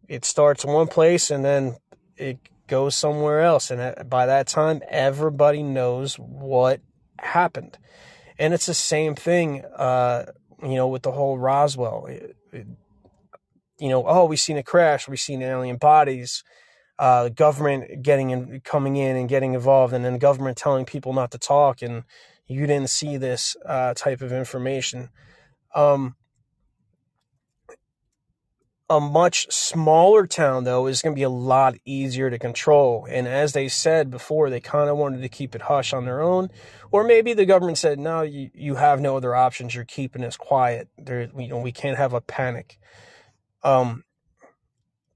it 0.09 0.25
starts 0.25 0.65
one 0.65 0.87
place 0.87 1.31
and 1.31 1.45
then 1.45 1.77
it 2.17 2.39
goes 2.67 2.95
somewhere 2.95 3.41
else, 3.41 3.71
and 3.71 4.09
by 4.09 4.27
that 4.27 4.47
time, 4.47 4.83
everybody 4.89 5.63
knows 5.63 6.15
what 6.15 6.81
happened. 7.19 7.79
And 8.39 8.55
it's 8.55 8.67
the 8.67 8.75
same 8.75 9.15
thing, 9.15 9.65
uh, 9.65 10.27
you 10.63 10.75
know, 10.75 10.87
with 10.87 11.03
the 11.03 11.13
whole 11.13 11.39
Roswell. 11.39 12.07
It, 12.07 12.37
it, 12.53 12.67
you 13.79 13.89
know, 13.89 14.05
oh, 14.07 14.25
we've 14.25 14.41
seen 14.41 14.59
a 14.59 14.63
crash, 14.63 15.09
we've 15.09 15.21
seen 15.21 15.43
alien 15.43 15.77
bodies, 15.77 16.45
uh, 16.99 17.29
government 17.29 18.03
getting 18.03 18.31
in, 18.31 18.61
coming 18.61 18.97
in 18.97 19.17
and 19.17 19.29
getting 19.29 19.55
involved, 19.55 19.93
and 19.93 20.05
then 20.05 20.19
government 20.19 20.57
telling 20.57 20.85
people 20.85 21.13
not 21.13 21.31
to 21.31 21.39
talk, 21.39 21.83
and 21.83 22.05
you 22.47 22.67
didn't 22.67 22.91
see 22.91 23.17
this 23.17 23.57
uh, 23.65 23.95
type 23.95 24.21
of 24.21 24.33
information. 24.33 25.11
Um, 25.75 26.17
a 28.91 29.01
much 29.01 29.51
smaller 29.53 30.27
town, 30.27 30.65
though, 30.65 30.87
is 30.87 31.03
going 31.03 31.15
to 31.15 31.19
be 31.19 31.25
a 31.25 31.29
lot 31.29 31.75
easier 31.85 32.31
to 32.31 32.39
control. 32.39 33.07
And 33.11 33.29
as 33.29 33.53
they 33.53 33.69
said 33.69 34.11
before, 34.11 34.49
they 34.49 34.61
kind 34.61 34.89
of 34.89 34.97
wanted 34.97 35.21
to 35.21 35.29
keep 35.29 35.55
it 35.55 35.63
hush 35.63 35.93
on 35.93 36.07
their 36.07 36.23
own. 36.23 36.49
Or 36.91 37.05
maybe 37.05 37.35
the 37.35 37.45
government 37.45 37.77
said, 37.77 37.99
no, 37.99 38.23
you, 38.23 38.51
you 38.55 38.77
have 38.77 39.01
no 39.01 39.19
other 39.19 39.35
options. 39.35 39.75
You're 39.75 39.85
keeping 39.85 40.25
us 40.25 40.39
quiet. 40.39 40.89
There, 40.97 41.29
you 41.37 41.49
know, 41.49 41.59
we 41.59 41.73
can't 41.73 41.99
have 41.99 42.15
a 42.15 42.23
panic. 42.23 42.79
Um, 43.63 44.05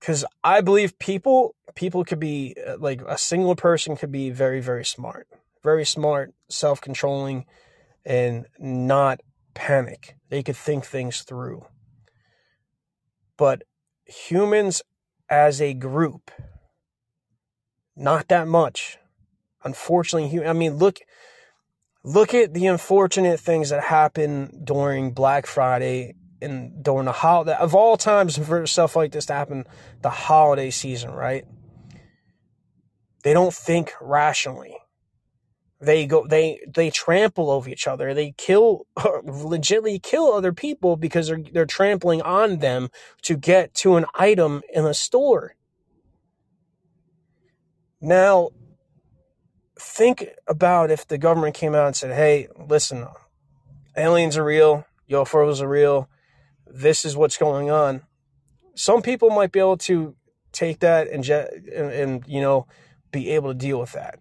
because 0.02 0.24
I 0.42 0.61
believe 0.61 0.98
people 0.98 1.55
people 1.76 2.05
could 2.05 2.18
be 2.18 2.57
uh, 2.66 2.76
like 2.78 3.00
a 3.07 3.16
single 3.16 3.55
person 3.55 3.96
could 3.96 4.11
be 4.11 4.31
very 4.31 4.61
very 4.61 4.85
smart, 4.85 5.28
very 5.62 5.85
smart, 5.85 6.35
self 6.48 6.81
controlling, 6.81 7.46
and 8.05 8.46
not 8.59 9.20
panic. 9.55 10.16
They 10.28 10.42
could 10.42 10.57
think 10.57 10.85
things 10.85 11.22
through. 11.22 11.66
But 13.37 13.62
humans 14.05 14.83
as 15.28 15.61
a 15.61 15.72
group, 15.72 16.31
not 17.96 18.28
that 18.28 18.48
much. 18.48 18.98
Unfortunately, 19.64 20.44
I 20.44 20.52
mean, 20.52 20.74
look, 20.74 20.98
look 22.02 22.35
at 22.35 22.52
the 22.52 22.66
unfortunate 22.66 23.38
things 23.38 23.70
that 23.70 23.85
happen 23.85 24.62
during 24.64 25.12
Black 25.12 25.46
Friday 25.46 26.14
in 26.42 26.83
during 26.83 27.07
the 27.07 27.12
holiday 27.12 27.55
of 27.55 27.74
all 27.74 27.96
times 27.96 28.37
for 28.37 28.66
stuff 28.66 28.96
like 28.96 29.12
this 29.12 29.26
to 29.26 29.33
happen, 29.33 29.64
the 30.02 30.11
holiday 30.11 30.70
season, 30.70 31.12
right? 31.12 31.46
They 33.22 33.33
don't 33.33 33.55
think 33.55 33.92
rationally. 34.00 34.76
They 35.81 36.07
go 36.07 36.26
they 36.26 36.61
they 36.72 36.90
trample 36.90 37.50
over 37.50 37.68
each 37.68 37.87
other. 37.88 38.14
They 38.14 38.35
kill 38.37 38.87
legitly 38.98 40.02
kill 40.02 40.33
other 40.33 40.52
people 40.52 40.96
because 40.96 41.28
they're 41.28 41.42
they're 41.52 41.66
trampling 41.66 42.22
on 42.22 42.59
them 42.59 42.88
to 43.22 43.37
get 43.37 43.74
to 43.76 43.96
an 43.96 44.07
item 44.14 44.62
in 44.72 44.85
a 44.85 44.94
store. 44.94 45.55
Now 48.00 48.50
think 49.78 50.28
about 50.46 50.90
if 50.90 51.07
the 51.07 51.18
government 51.18 51.57
came 51.57 51.74
out 51.74 51.87
and 51.87 51.96
said, 51.96 52.14
"Hey, 52.14 52.48
listen, 52.68 53.09
aliens 53.96 54.37
are 54.37 54.44
real, 54.44 54.87
UFOs 55.11 55.61
are 55.61 55.68
real 55.68 56.09
this 56.73 57.05
is 57.05 57.17
what's 57.17 57.37
going 57.37 57.71
on. 57.71 58.03
Some 58.75 59.03
people 59.03 59.31
might 59.31 59.53
be 59.53 59.61
able 59.61 59.77
to 59.79 60.17
take 60.53 60.81
that 60.81 61.09
and, 61.09 61.29
and, 61.29 61.93
and 61.93 62.25
you 62.27 62.41
know, 62.41 62.67
be 63.11 63.31
able 63.31 63.51
to 63.51 63.59
deal 63.59 63.81
with 63.81 63.93
that. 63.93 64.19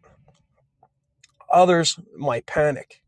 Others 1.52 2.00
might 2.18 2.46
panic. 2.46 3.02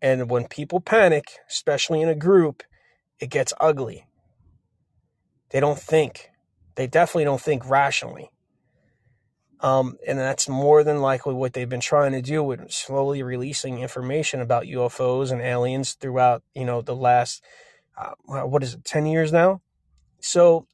And 0.00 0.30
when 0.30 0.46
people 0.46 0.80
panic, 0.80 1.24
especially 1.48 2.00
in 2.00 2.08
a 2.08 2.14
group, 2.14 2.62
it 3.18 3.30
gets 3.30 3.52
ugly. 3.60 4.06
They 5.50 5.60
don't 5.60 5.78
think. 5.78 6.30
They 6.76 6.86
definitely 6.86 7.24
don't 7.24 7.40
think 7.40 7.68
rationally. 7.68 8.30
Um, 9.60 9.96
and 10.06 10.18
that's 10.18 10.48
more 10.48 10.84
than 10.84 11.00
likely 11.00 11.34
what 11.34 11.52
they've 11.52 11.68
been 11.68 11.80
trying 11.80 12.12
to 12.12 12.22
do 12.22 12.44
with 12.44 12.70
slowly 12.70 13.24
releasing 13.24 13.80
information 13.80 14.40
about 14.40 14.66
UFOs 14.66 15.32
and 15.32 15.40
aliens 15.40 15.94
throughout, 15.94 16.44
you 16.54 16.64
know, 16.64 16.80
the 16.80 16.94
last 16.94 17.42
uh, 17.98 18.42
what 18.42 18.62
is 18.62 18.74
it, 18.74 18.84
10 18.84 19.06
years 19.06 19.32
now? 19.32 19.60
So, 20.20 20.66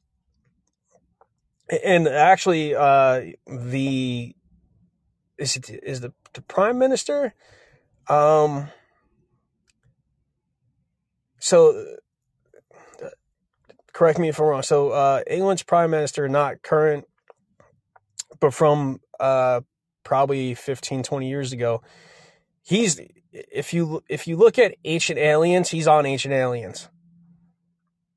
and 1.83 2.07
actually, 2.07 2.75
uh, 2.75 3.21
the, 3.47 4.35
is 5.37 5.55
it, 5.55 5.69
is 5.83 6.01
the, 6.01 6.13
the 6.33 6.41
prime 6.41 6.77
minister, 6.77 7.33
um, 8.07 8.69
so, 11.39 11.95
correct 13.93 14.19
me 14.19 14.29
if 14.29 14.39
I'm 14.39 14.45
wrong. 14.45 14.63
So, 14.63 14.89
uh, 14.89 15.21
England's 15.27 15.63
prime 15.63 15.91
minister, 15.91 16.27
not 16.27 16.61
current, 16.61 17.05
but 18.39 18.53
from, 18.53 18.99
uh, 19.19 19.61
probably 20.03 20.53
15, 20.53 21.03
20 21.03 21.27
years 21.27 21.51
ago, 21.51 21.81
he's 22.63 22.99
if 23.31 23.73
you 23.73 24.01
if 24.07 24.27
you 24.27 24.37
look 24.37 24.57
at 24.57 24.75
ancient 24.85 25.19
aliens, 25.19 25.69
he's 25.69 25.87
on 25.87 26.05
ancient 26.05 26.33
aliens. 26.33 26.87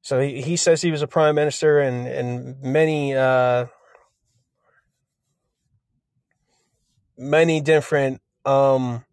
So 0.09 0.21
he, 0.21 0.40
he 0.40 0.57
says 0.57 0.81
he 0.81 0.90
was 0.90 1.03
a 1.03 1.07
prime 1.07 1.35
minister 1.35 1.81
and 1.81 2.07
and 2.07 2.62
many 2.62 3.14
uh, 3.14 3.66
many 7.18 7.61
different 7.61 8.23
um, 8.47 9.05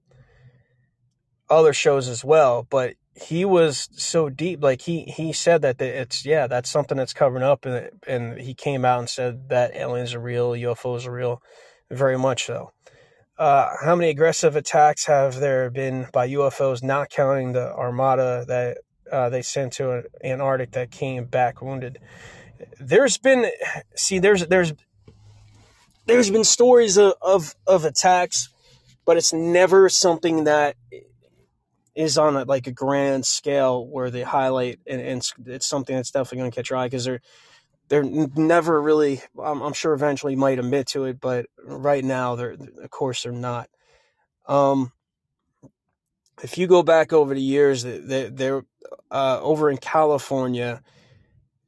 other 1.49 1.73
shows 1.73 2.07
as 2.07 2.23
well. 2.23 2.65
But 2.69 2.93
he 3.13 3.43
was 3.43 3.89
so 3.91 4.29
deep, 4.29 4.63
like 4.63 4.83
he 4.83 5.01
he 5.03 5.33
said 5.33 5.63
that 5.63 5.81
it's 5.81 6.25
yeah, 6.25 6.47
that's 6.47 6.69
something 6.69 6.97
that's 6.97 7.11
covering 7.11 7.43
up, 7.43 7.65
and 7.65 7.89
and 8.07 8.39
he 8.39 8.53
came 8.53 8.85
out 8.85 8.99
and 8.99 9.09
said 9.09 9.49
that 9.49 9.75
aliens 9.75 10.13
are 10.13 10.21
real, 10.21 10.51
UFOs 10.51 11.05
are 11.05 11.11
real, 11.11 11.41
very 11.91 12.17
much 12.17 12.45
so. 12.45 12.71
Uh, 13.37 13.67
how 13.83 13.97
many 13.97 14.09
aggressive 14.09 14.55
attacks 14.55 15.07
have 15.07 15.41
there 15.41 15.69
been 15.69 16.07
by 16.13 16.29
UFOs, 16.29 16.81
not 16.81 17.09
counting 17.09 17.51
the 17.51 17.73
armada 17.73 18.45
that 18.47 18.77
uh, 19.11 19.29
they 19.29 19.41
sent 19.41 19.73
to 19.73 20.03
Antarctic 20.23 20.71
that 20.71 20.91
came 20.91 21.25
back 21.25 21.61
wounded? 21.61 21.99
There's 22.79 23.17
been, 23.17 23.45
see, 23.95 24.19
there's 24.19 24.45
there's 24.47 24.73
there's 26.05 26.29
been 26.29 26.43
stories 26.43 26.97
of, 26.97 27.13
of, 27.21 27.55
of 27.65 27.83
attacks, 27.83 28.49
but 29.05 29.17
it's 29.17 29.33
never 29.33 29.89
something 29.89 30.43
that 30.43 30.75
is 31.95 32.17
on 32.17 32.35
a, 32.35 32.43
like 32.43 32.67
a 32.67 32.71
grand 32.71 33.25
scale 33.25 33.87
where 33.87 34.11
they 34.11 34.21
highlight 34.21 34.79
and, 34.85 35.01
and 35.01 35.27
it's 35.45 35.65
something 35.65 35.95
that's 35.95 36.11
definitely 36.11 36.39
going 36.39 36.51
to 36.51 36.55
catch 36.55 36.69
your 36.69 36.77
eye 36.77 36.87
because 36.87 37.05
they're 37.05 37.21
they're 37.87 38.03
never 38.03 38.81
really 38.81 39.21
I'm, 39.41 39.61
I'm, 39.61 39.73
sure 39.73 39.93
eventually 39.93 40.35
might 40.35 40.59
admit 40.59 40.87
to 40.87 41.05
it 41.05 41.21
but 41.21 41.45
right 41.63 42.03
now 42.03 42.35
they're 42.35 42.57
of 42.83 42.89
course 42.89 43.23
they're 43.23 43.31
not 43.31 43.69
um 44.45 44.91
if 46.43 46.57
you 46.57 46.67
go 46.67 46.83
back 46.83 47.13
over 47.13 47.33
the 47.33 47.41
years 47.41 47.83
they, 47.83 48.29
they're 48.29 48.65
uh, 49.11 49.39
over 49.41 49.69
in 49.69 49.77
california 49.77 50.81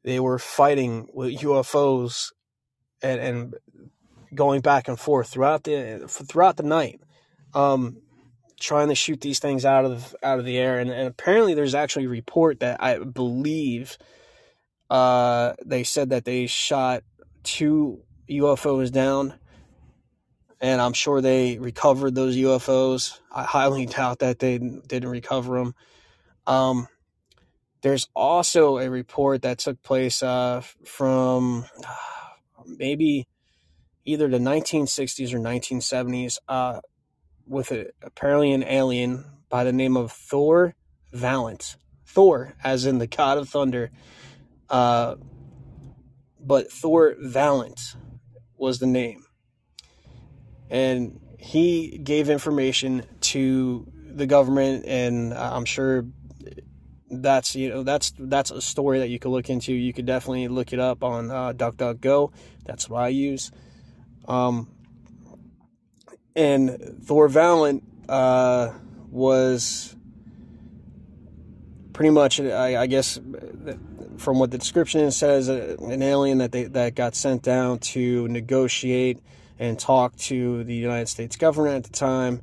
they 0.03 0.19
were 0.19 0.39
fighting 0.39 1.07
with 1.13 1.39
ufos 1.39 2.31
and, 3.01 3.19
and 3.19 3.55
going 4.33 4.61
back 4.61 4.87
and 4.87 4.99
forth 4.99 5.29
throughout 5.29 5.63
the 5.63 6.05
throughout 6.07 6.57
the 6.57 6.63
night 6.63 6.99
um 7.53 7.97
trying 8.59 8.87
to 8.87 8.95
shoot 8.95 9.21
these 9.21 9.39
things 9.39 9.65
out 9.65 9.85
of 9.85 10.15
out 10.23 10.39
of 10.39 10.45
the 10.45 10.57
air 10.57 10.79
and, 10.79 10.89
and 10.89 11.07
apparently 11.07 11.53
there's 11.53 11.75
actually 11.75 12.05
a 12.05 12.09
report 12.09 12.59
that 12.59 12.81
i 12.81 12.97
believe 12.97 13.97
uh, 14.89 15.53
they 15.65 15.83
said 15.83 16.09
that 16.11 16.25
they 16.25 16.47
shot 16.47 17.03
two 17.43 18.03
UFOs 18.29 18.91
down, 18.91 19.33
and 20.61 20.81
I'm 20.81 20.93
sure 20.93 21.21
they 21.21 21.59
recovered 21.59 22.15
those 22.15 22.37
UFOs. 22.37 23.19
I 23.31 23.43
highly 23.43 23.85
doubt 23.97 24.19
that 24.19 24.39
they 24.39 24.57
didn't 24.57 25.09
recover 25.09 25.59
them. 25.59 25.75
Um, 26.45 26.87
there's 27.81 28.07
also 28.15 28.77
a 28.77 28.89
report 28.89 29.43
that 29.43 29.59
took 29.59 29.81
place 29.83 30.23
uh, 30.23 30.61
from 30.85 31.65
maybe 32.65 33.27
either 34.05 34.27
the 34.27 34.39
1960s 34.39 35.33
or 35.33 35.39
1970s 35.39 36.37
uh, 36.47 36.79
with 37.45 37.71
a, 37.71 37.87
apparently 38.01 38.51
an 38.51 38.63
alien 38.63 39.25
by 39.49 39.63
the 39.63 39.73
name 39.73 39.95
of 39.95 40.11
Thor 40.11 40.75
Valent. 41.11 41.75
Thor, 42.05 42.55
as 42.63 42.85
in 42.85 42.99
the 42.99 43.07
god 43.07 43.37
of 43.37 43.49
thunder, 43.49 43.91
uh, 44.69 45.15
but 46.39 46.71
Thor 46.71 47.15
Valent 47.19 47.95
was 48.55 48.79
the 48.79 48.87
name. 48.87 49.23
And 50.69 51.19
he 51.37 51.97
gave 51.99 52.29
information 52.29 53.03
to 53.21 53.85
the 53.93 54.25
government, 54.25 54.85
and 54.85 55.33
I'm 55.33 55.65
sure 55.65 56.05
that's 57.09 57.55
you 57.55 57.69
know 57.69 57.83
that's 57.83 58.13
that's 58.17 58.51
a 58.51 58.61
story 58.61 58.99
that 58.99 59.09
you 59.09 59.19
could 59.19 59.29
look 59.29 59.49
into. 59.49 59.73
You 59.73 59.93
could 59.93 60.05
definitely 60.05 60.47
look 60.47 60.73
it 60.73 60.79
up 60.79 61.03
on 61.03 61.31
uh, 61.31 61.53
DuckDuckGo. 61.53 62.31
That's 62.65 62.89
what 62.89 63.01
I 63.03 63.07
use. 63.09 63.51
Um, 64.27 64.69
and 66.35 66.97
Thor 67.03 67.27
Valent 67.27 67.83
uh, 68.07 68.71
was 69.09 69.95
pretty 71.93 72.11
much, 72.11 72.39
I, 72.39 72.83
I 72.83 72.85
guess, 72.85 73.19
from 74.17 74.37
what 74.37 74.51
the 74.51 74.59
description 74.59 75.09
says, 75.09 75.49
uh, 75.49 75.77
an 75.79 76.03
alien 76.03 76.37
that 76.37 76.51
they 76.51 76.65
that 76.65 76.93
got 76.95 77.15
sent 77.15 77.41
down 77.41 77.79
to 77.79 78.27
negotiate 78.27 79.19
and 79.57 79.79
talk 79.79 80.15
to 80.15 80.63
the 80.63 80.75
United 80.75 81.07
States 81.07 81.35
government 81.35 81.77
at 81.77 81.83
the 81.91 81.97
time, 81.97 82.41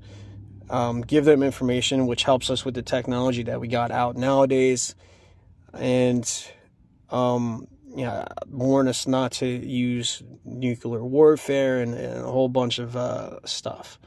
um, 0.71 1.03
give 1.03 1.25
them 1.25 1.43
information, 1.43 2.07
which 2.07 2.25
helps 2.25 2.51
us 2.51 2.65
with 2.65 2.75
the 2.75 2.83
technology 2.83 3.43
that 3.45 3.61
we 3.61 3.69
got 3.69 3.91
out 3.91 4.17
nowadays, 4.17 4.95
and 5.73 6.31
um, 7.11 7.69
yeah, 7.95 8.27
warn 8.49 8.89
us 8.89 9.07
not 9.07 9.33
to 9.33 9.47
use 9.47 10.23
nuclear 10.45 11.05
warfare 11.05 11.81
and, 11.81 11.95
and 11.95 12.25
a 12.25 12.31
whole 12.31 12.49
bunch 12.49 12.79
of 12.79 12.97
uh, 12.97 13.39
stuff. 13.45 13.99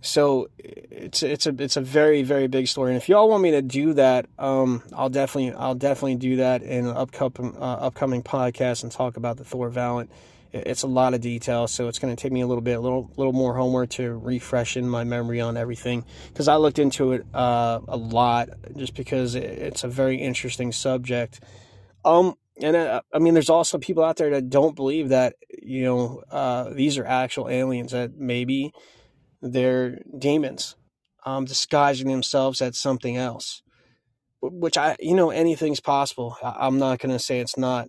So 0.00 0.48
it's 0.58 1.22
it's 1.22 1.46
a 1.46 1.54
it's 1.58 1.78
a 1.78 1.80
very 1.80 2.22
very 2.22 2.46
big 2.46 2.68
story, 2.68 2.90
and 2.90 2.96
if 2.98 3.08
y'all 3.08 3.28
want 3.28 3.42
me 3.42 3.52
to 3.52 3.62
do 3.62 3.94
that, 3.94 4.26
um, 4.38 4.82
I'll 4.92 5.08
definitely 5.08 5.54
I'll 5.54 5.74
definitely 5.74 6.16
do 6.16 6.36
that 6.36 6.62
in 6.62 6.86
an 6.86 6.94
upcoming 6.94 7.56
uh, 7.56 7.78
upcoming 7.80 8.22
podcast 8.22 8.82
and 8.82 8.92
talk 8.92 9.16
about 9.16 9.38
the 9.38 9.44
Thor 9.44 9.70
Valent. 9.70 10.10
It's 10.54 10.84
a 10.84 10.86
lot 10.86 11.14
of 11.14 11.20
detail, 11.20 11.66
so 11.66 11.88
it's 11.88 11.98
going 11.98 12.14
to 12.14 12.20
take 12.20 12.30
me 12.30 12.40
a 12.40 12.46
little 12.46 12.62
bit, 12.62 12.78
a 12.78 12.80
little 12.80 13.10
little 13.16 13.32
more 13.32 13.54
homework 13.54 13.90
to 13.90 14.20
refreshen 14.20 14.84
my 14.84 15.02
memory 15.02 15.40
on 15.40 15.56
everything. 15.56 16.04
Because 16.28 16.46
I 16.46 16.56
looked 16.56 16.78
into 16.78 17.12
it 17.12 17.26
uh, 17.34 17.80
a 17.88 17.96
lot 17.96 18.50
just 18.76 18.94
because 18.94 19.34
it's 19.34 19.82
a 19.82 19.88
very 19.88 20.16
interesting 20.16 20.70
subject. 20.70 21.40
Um, 22.04 22.34
and 22.60 22.76
uh, 22.76 23.02
I 23.12 23.18
mean, 23.18 23.34
there's 23.34 23.50
also 23.50 23.78
people 23.78 24.04
out 24.04 24.16
there 24.16 24.30
that 24.30 24.48
don't 24.48 24.76
believe 24.76 25.08
that 25.08 25.34
you 25.60 25.82
know 25.82 26.22
uh, 26.30 26.70
these 26.70 26.98
are 26.98 27.04
actual 27.04 27.48
aliens 27.48 27.90
that 27.90 28.16
maybe 28.16 28.72
they're 29.42 30.02
demons 30.16 30.76
um, 31.26 31.46
disguising 31.46 32.08
themselves 32.08 32.62
as 32.62 32.78
something 32.78 33.16
else. 33.16 33.62
Which 34.40 34.76
i 34.76 34.94
you 35.00 35.16
know 35.16 35.30
anything's 35.30 35.80
possible. 35.80 36.36
I'm 36.44 36.78
not 36.78 37.00
going 37.00 37.12
to 37.12 37.18
say 37.18 37.40
it's 37.40 37.58
not 37.58 37.88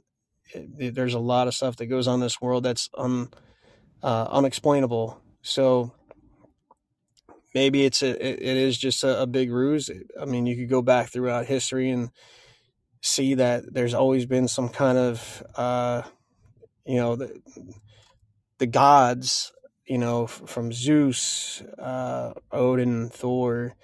there's 0.53 1.13
a 1.13 1.19
lot 1.19 1.47
of 1.47 1.53
stuff 1.53 1.75
that 1.77 1.87
goes 1.87 2.07
on 2.07 2.15
in 2.15 2.19
this 2.21 2.41
world 2.41 2.63
that's 2.63 2.89
un, 2.97 3.29
uh, 4.03 4.27
unexplainable 4.29 5.19
so 5.41 5.91
maybe 7.53 7.85
it's 7.85 8.01
a 8.03 8.09
it 8.09 8.57
is 8.57 8.77
just 8.77 9.03
a, 9.03 9.21
a 9.21 9.27
big 9.27 9.51
ruse 9.51 9.89
i 10.19 10.25
mean 10.25 10.45
you 10.45 10.55
could 10.55 10.69
go 10.69 10.81
back 10.81 11.09
throughout 11.09 11.45
history 11.45 11.89
and 11.89 12.09
see 13.01 13.35
that 13.35 13.73
there's 13.73 13.93
always 13.93 14.25
been 14.25 14.47
some 14.47 14.69
kind 14.69 14.97
of 14.97 15.43
uh, 15.55 16.01
you 16.85 16.97
know 16.97 17.15
the, 17.15 17.39
the 18.57 18.67
gods 18.67 19.51
you 19.85 19.97
know, 19.97 20.25
from 20.27 20.71
Zeus, 20.71 21.61
uh, 21.77 22.33
Odin, 22.51 23.09
Thor, 23.09 23.75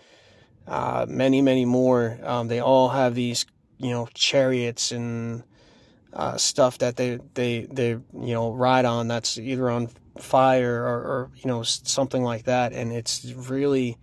uh, 0.68 1.06
many, 1.08 1.42
many 1.42 1.66
more. 1.66 2.20
Um, 2.24 2.48
they 2.48 2.60
all 2.60 2.90
have 2.90 3.14
these, 3.14 3.46
you 3.78 3.92
know, 3.92 4.08
chariots 4.14 4.92
and 4.92 5.44
uh, 6.14 6.38
stuff 6.38 6.78
that 6.80 6.96
they, 6.98 7.20
they, 7.34 7.68
they, 7.72 7.90
you 7.90 8.04
know, 8.14 8.52
ride 8.54 8.86
on 8.86 9.08
that's 9.08 9.38
either 9.38 9.70
on 9.70 9.90
fire 10.18 10.84
or, 10.84 10.98
or, 11.00 11.32
you 11.36 11.48
know, 11.48 11.64
something 11.64 12.24
like 12.24 12.46
that. 12.46 12.74
And 12.74 12.92
it's 12.92 13.26
really, 13.34 13.98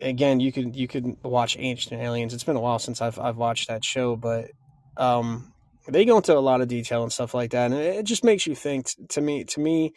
again, 0.00 0.40
you 0.40 0.50
could, 0.52 0.74
you 0.74 0.88
could 0.88 1.16
watch 1.22 1.56
Ancient 1.58 2.00
Aliens. 2.00 2.32
It's 2.32 2.44
been 2.44 2.56
a 2.56 2.60
while 2.60 2.78
since 2.78 3.02
I've, 3.02 3.18
I've 3.18 3.36
watched 3.36 3.68
that 3.68 3.84
show, 3.84 4.16
but, 4.16 4.50
um, 4.96 5.52
they 5.88 6.04
go 6.04 6.16
into 6.16 6.36
a 6.36 6.40
lot 6.40 6.60
of 6.60 6.68
detail 6.68 7.02
and 7.02 7.12
stuff 7.12 7.34
like 7.34 7.50
that. 7.50 7.72
And 7.72 7.80
it 7.80 8.04
just 8.04 8.22
makes 8.22 8.46
you 8.46 8.54
think 8.54 8.88
to 9.08 9.20
me, 9.20 9.44
to 9.44 9.60
me, 9.60 9.92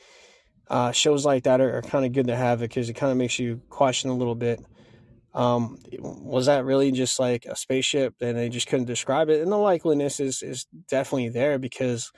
uh, 0.69 0.91
shows 0.91 1.25
like 1.25 1.43
that 1.43 1.61
are, 1.61 1.77
are 1.77 1.81
kind 1.81 2.05
of 2.05 2.13
good 2.13 2.27
to 2.27 2.35
have 2.35 2.59
because 2.59 2.89
it 2.89 2.93
kind 2.93 3.11
of 3.11 3.17
makes 3.17 3.37
you 3.37 3.61
question 3.69 4.09
a 4.09 4.15
little 4.15 4.35
bit. 4.35 4.63
Um, 5.33 5.79
was 5.99 6.45
that 6.45 6.63
really 6.63 6.91
just 6.91 7.19
like 7.19 7.45
a 7.45 7.55
spaceship 7.55 8.15
and 8.21 8.37
they 8.37 8.49
just 8.49 8.67
couldn't 8.67 8.85
describe 8.85 9.29
it? 9.29 9.41
And 9.41 9.51
the 9.51 9.57
likeliness 9.57 10.19
is, 10.19 10.43
is 10.43 10.65
definitely 10.87 11.29
there 11.29 11.57
because 11.57 12.11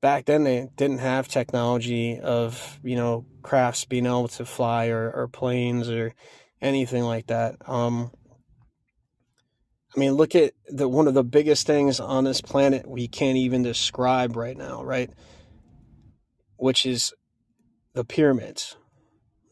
back 0.00 0.26
then 0.26 0.44
they 0.44 0.68
didn't 0.76 0.98
have 0.98 1.28
technology 1.28 2.20
of, 2.20 2.78
you 2.82 2.96
know, 2.96 3.24
crafts 3.42 3.84
being 3.84 4.06
able 4.06 4.28
to 4.28 4.44
fly 4.44 4.88
or, 4.88 5.10
or 5.10 5.28
planes 5.28 5.88
or 5.88 6.14
anything 6.60 7.04
like 7.04 7.28
that. 7.28 7.56
Um, 7.66 8.10
I 9.94 9.98
mean, 9.98 10.12
look 10.12 10.34
at 10.34 10.52
the 10.68 10.88
one 10.88 11.08
of 11.08 11.14
the 11.14 11.24
biggest 11.24 11.66
things 11.66 11.98
on 11.98 12.24
this 12.24 12.40
planet 12.40 12.86
we 12.86 13.08
can't 13.08 13.36
even 13.36 13.62
describe 13.62 14.36
right 14.36 14.56
now, 14.56 14.84
right? 14.84 15.10
Which 16.56 16.86
is 16.86 17.12
the 17.94 18.04
pyramids. 18.04 18.76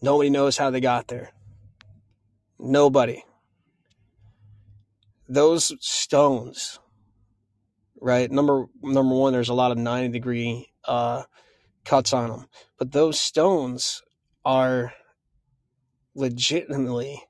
Nobody 0.00 0.30
knows 0.30 0.56
how 0.58 0.70
they 0.70 0.80
got 0.80 1.08
there. 1.08 1.32
Nobody. 2.58 3.24
Those 5.28 5.72
stones, 5.80 6.78
right? 8.00 8.30
Number 8.30 8.66
number 8.82 9.14
one, 9.14 9.32
there's 9.32 9.50
a 9.50 9.54
lot 9.54 9.70
of 9.72 9.78
90 9.78 10.08
degree 10.08 10.72
uh, 10.84 11.24
cuts 11.84 12.12
on 12.12 12.30
them, 12.30 12.46
but 12.78 12.92
those 12.92 13.20
stones 13.20 14.02
are 14.44 14.94
legitimately 16.14 17.22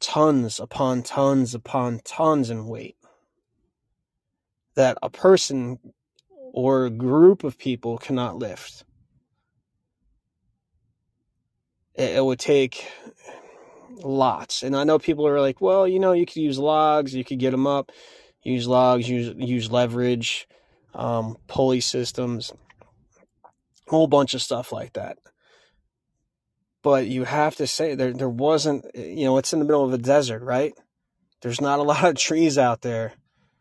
tons 0.00 0.58
upon 0.58 1.02
tons 1.02 1.54
upon 1.54 2.00
tons 2.04 2.50
in 2.50 2.66
weight 2.66 2.96
that 4.74 4.98
a 5.02 5.10
person 5.10 5.78
or 6.52 6.86
a 6.86 6.90
group 6.90 7.44
of 7.44 7.58
people 7.58 7.98
cannot 7.98 8.36
lift. 8.36 8.84
It, 11.94 12.16
it 12.16 12.24
would 12.24 12.38
take 12.38 12.86
lots. 14.04 14.62
And 14.62 14.76
I 14.76 14.84
know 14.84 14.98
people 14.98 15.26
are 15.26 15.40
like, 15.40 15.60
well, 15.60 15.86
you 15.86 15.98
know, 15.98 16.12
you 16.12 16.26
could 16.26 16.36
use 16.36 16.58
logs, 16.58 17.14
you 17.14 17.24
could 17.24 17.38
get 17.38 17.50
them 17.50 17.66
up, 17.66 17.92
use 18.42 18.66
logs, 18.66 19.08
use 19.08 19.34
use 19.36 19.70
leverage, 19.70 20.48
um, 20.94 21.36
pulley 21.46 21.80
systems, 21.80 22.52
whole 23.88 24.06
bunch 24.06 24.34
of 24.34 24.42
stuff 24.42 24.72
like 24.72 24.94
that. 24.94 25.18
But 26.82 27.06
you 27.06 27.24
have 27.24 27.56
to 27.56 27.66
say 27.66 27.94
there 27.94 28.12
there 28.12 28.28
wasn't, 28.28 28.84
you 28.94 29.24
know, 29.24 29.38
it's 29.38 29.52
in 29.52 29.58
the 29.58 29.64
middle 29.64 29.84
of 29.84 29.92
a 29.92 29.98
desert, 29.98 30.42
right? 30.42 30.74
There's 31.42 31.60
not 31.60 31.78
a 31.78 31.82
lot 31.92 32.04
of 32.04 32.16
trees 32.16 32.58
out 32.58 32.82
there. 32.82 33.14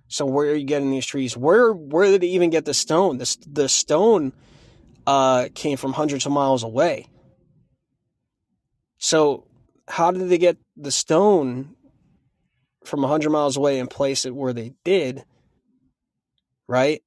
So 0.08 0.26
where 0.26 0.52
are 0.52 0.56
you 0.56 0.66
getting 0.66 0.92
these 0.92 1.06
trees? 1.06 1.38
Where 1.38 1.72
where 1.72 2.08
did 2.12 2.22
they 2.22 2.28
even 2.28 2.50
get 2.50 2.66
the 2.66 2.74
stone? 2.74 3.18
The 3.18 3.38
the 3.48 3.70
stone 3.70 4.34
uh, 5.08 5.50
came 5.54 5.78
from 5.78 5.94
hundreds 5.94 6.26
of 6.26 6.32
miles 6.32 6.64
away. 6.64 7.08
So 9.02 9.46
how 9.88 10.12
did 10.12 10.30
they 10.30 10.38
get 10.38 10.58
the 10.78 10.92
stone 10.92 11.76
from 12.86 13.02
100 13.02 13.32
miles 13.32 13.58
away 13.58 13.80
and 13.80 13.90
place 13.90 14.26
it 14.26 14.36
where 14.36 14.54
they 14.54 14.74
did? 14.84 15.26
Right? 16.68 17.02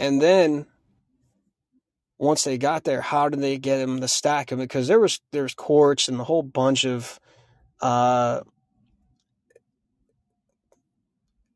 And 0.00 0.20
then 0.20 0.66
once 2.18 2.42
they 2.42 2.58
got 2.58 2.82
there, 2.82 3.00
how 3.00 3.28
did 3.28 3.40
they 3.40 3.56
get 3.56 3.78
them 3.78 4.00
to 4.00 4.08
stack 4.08 4.48
them? 4.48 4.58
Because 4.58 4.88
there 4.88 4.98
was 4.98 5.20
there's 5.30 5.54
quartz 5.54 6.08
and 6.08 6.20
a 6.20 6.24
whole 6.24 6.42
bunch 6.42 6.84
of 6.84 7.20
uh 7.80 8.40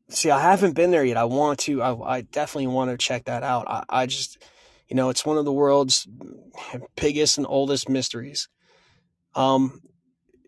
see 0.09 0.31
I 0.31 0.39
haven't 0.39 0.75
been 0.75 0.91
there 0.91 1.03
yet. 1.03 1.17
I 1.17 1.25
want 1.25 1.59
to 1.59 1.81
I, 1.81 2.15
I 2.17 2.21
definitely 2.21 2.67
want 2.67 2.91
to 2.91 2.97
check 2.97 3.25
that 3.25 3.43
out. 3.43 3.67
I, 3.67 3.83
I 3.89 4.05
just 4.05 4.41
you 4.87 4.95
know, 4.95 5.09
it's 5.09 5.25
one 5.25 5.37
of 5.37 5.43
the 5.43 5.51
world's 5.51 6.07
biggest 6.95 7.37
and 7.37 7.45
oldest 7.49 7.89
mysteries. 7.89 8.47
Um, 9.37 9.81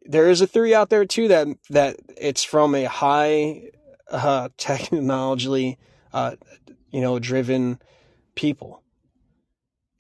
there 0.04 0.30
is 0.30 0.42
a 0.42 0.48
theory 0.48 0.74
out 0.74 0.90
there 0.90 1.06
too 1.06 1.28
that 1.28 1.48
that 1.70 1.98
it's 2.18 2.44
from 2.44 2.74
a 2.74 2.86
high 2.86 3.70
uh, 4.10 4.50
technologically, 4.58 5.78
uh, 6.12 6.36
you 6.90 7.00
know, 7.00 7.20
driven 7.20 7.80
people, 8.36 8.82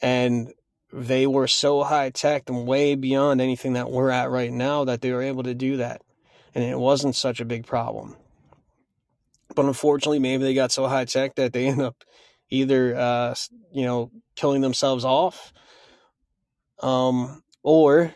and 0.02 0.52
they 0.91 1.28
were 1.28 1.47
so 1.47 1.84
high 1.84 2.10
tech 2.10 2.49
and 2.49 2.65
way 2.65 2.95
beyond 2.95 3.39
anything 3.39 3.73
that 3.73 3.91
we're 3.91 4.10
at 4.10 4.32
right 4.32 4.52
now 4.52 4.86
that 4.86 5.02
they 5.02 5.12
were 5.12 5.21
able 5.21 5.43
to 5.43 5.54
do 5.54 5.78
that, 5.78 6.02
and 6.56 6.63
it 6.63 6.80
wasn't 6.80 7.15
such 7.15 7.39
a 7.39 7.45
big 7.45 7.67
problem. 7.67 8.15
But 9.56 9.65
unfortunately, 9.65 10.17
maybe 10.17 10.43
they 10.43 10.56
got 10.56 10.71
so 10.71 10.88
high 10.88 11.06
tech 11.06 11.36
that 11.36 11.54
they 11.54 11.67
end 11.67 11.82
up 11.82 12.04
either, 12.49 12.95
uh, 12.95 13.36
you 13.71 13.86
know, 13.86 14.12
killing 14.36 14.62
themselves 14.62 15.06
off, 15.06 15.54
um, 16.80 17.43
or 17.62 18.15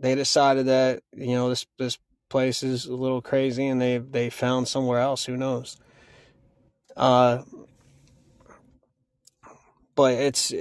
they 0.00 0.14
decided 0.14 0.66
that 0.66 1.02
you 1.14 1.34
know 1.34 1.48
this 1.48 1.66
this 1.78 1.98
place 2.28 2.62
is 2.62 2.86
a 2.86 2.94
little 2.94 3.22
crazy 3.22 3.66
and 3.66 3.80
they 3.80 3.98
they 3.98 4.30
found 4.30 4.68
somewhere 4.68 5.00
else. 5.00 5.24
Who 5.24 5.36
knows? 5.36 5.76
Uh 6.96 7.42
but 9.94 10.14
it's 10.14 10.52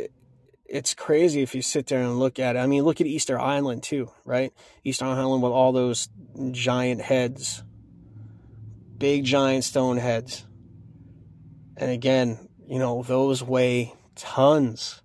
it's 0.65 0.93
crazy 0.93 1.41
if 1.41 1.53
you 1.53 1.61
sit 1.61 1.87
there 1.87 2.01
and 2.01 2.19
look 2.19 2.39
at 2.39 2.55
it. 2.55 2.59
I 2.59 2.67
mean 2.67 2.83
look 2.83 3.01
at 3.01 3.07
easter 3.07 3.39
island 3.39 3.83
too 3.83 4.11
right? 4.25 4.53
Easter 4.83 5.05
island 5.05 5.41
with 5.41 5.51
all 5.51 5.71
those 5.71 6.09
giant 6.51 7.01
heads. 7.01 7.63
Big 8.97 9.25
giant 9.25 9.63
stone 9.63 9.97
heads. 9.97 10.45
And 11.77 11.91
again 11.91 12.49
you 12.67 12.79
know 12.79 13.03
those 13.03 13.43
weigh 13.43 13.93
tons. 14.15 15.01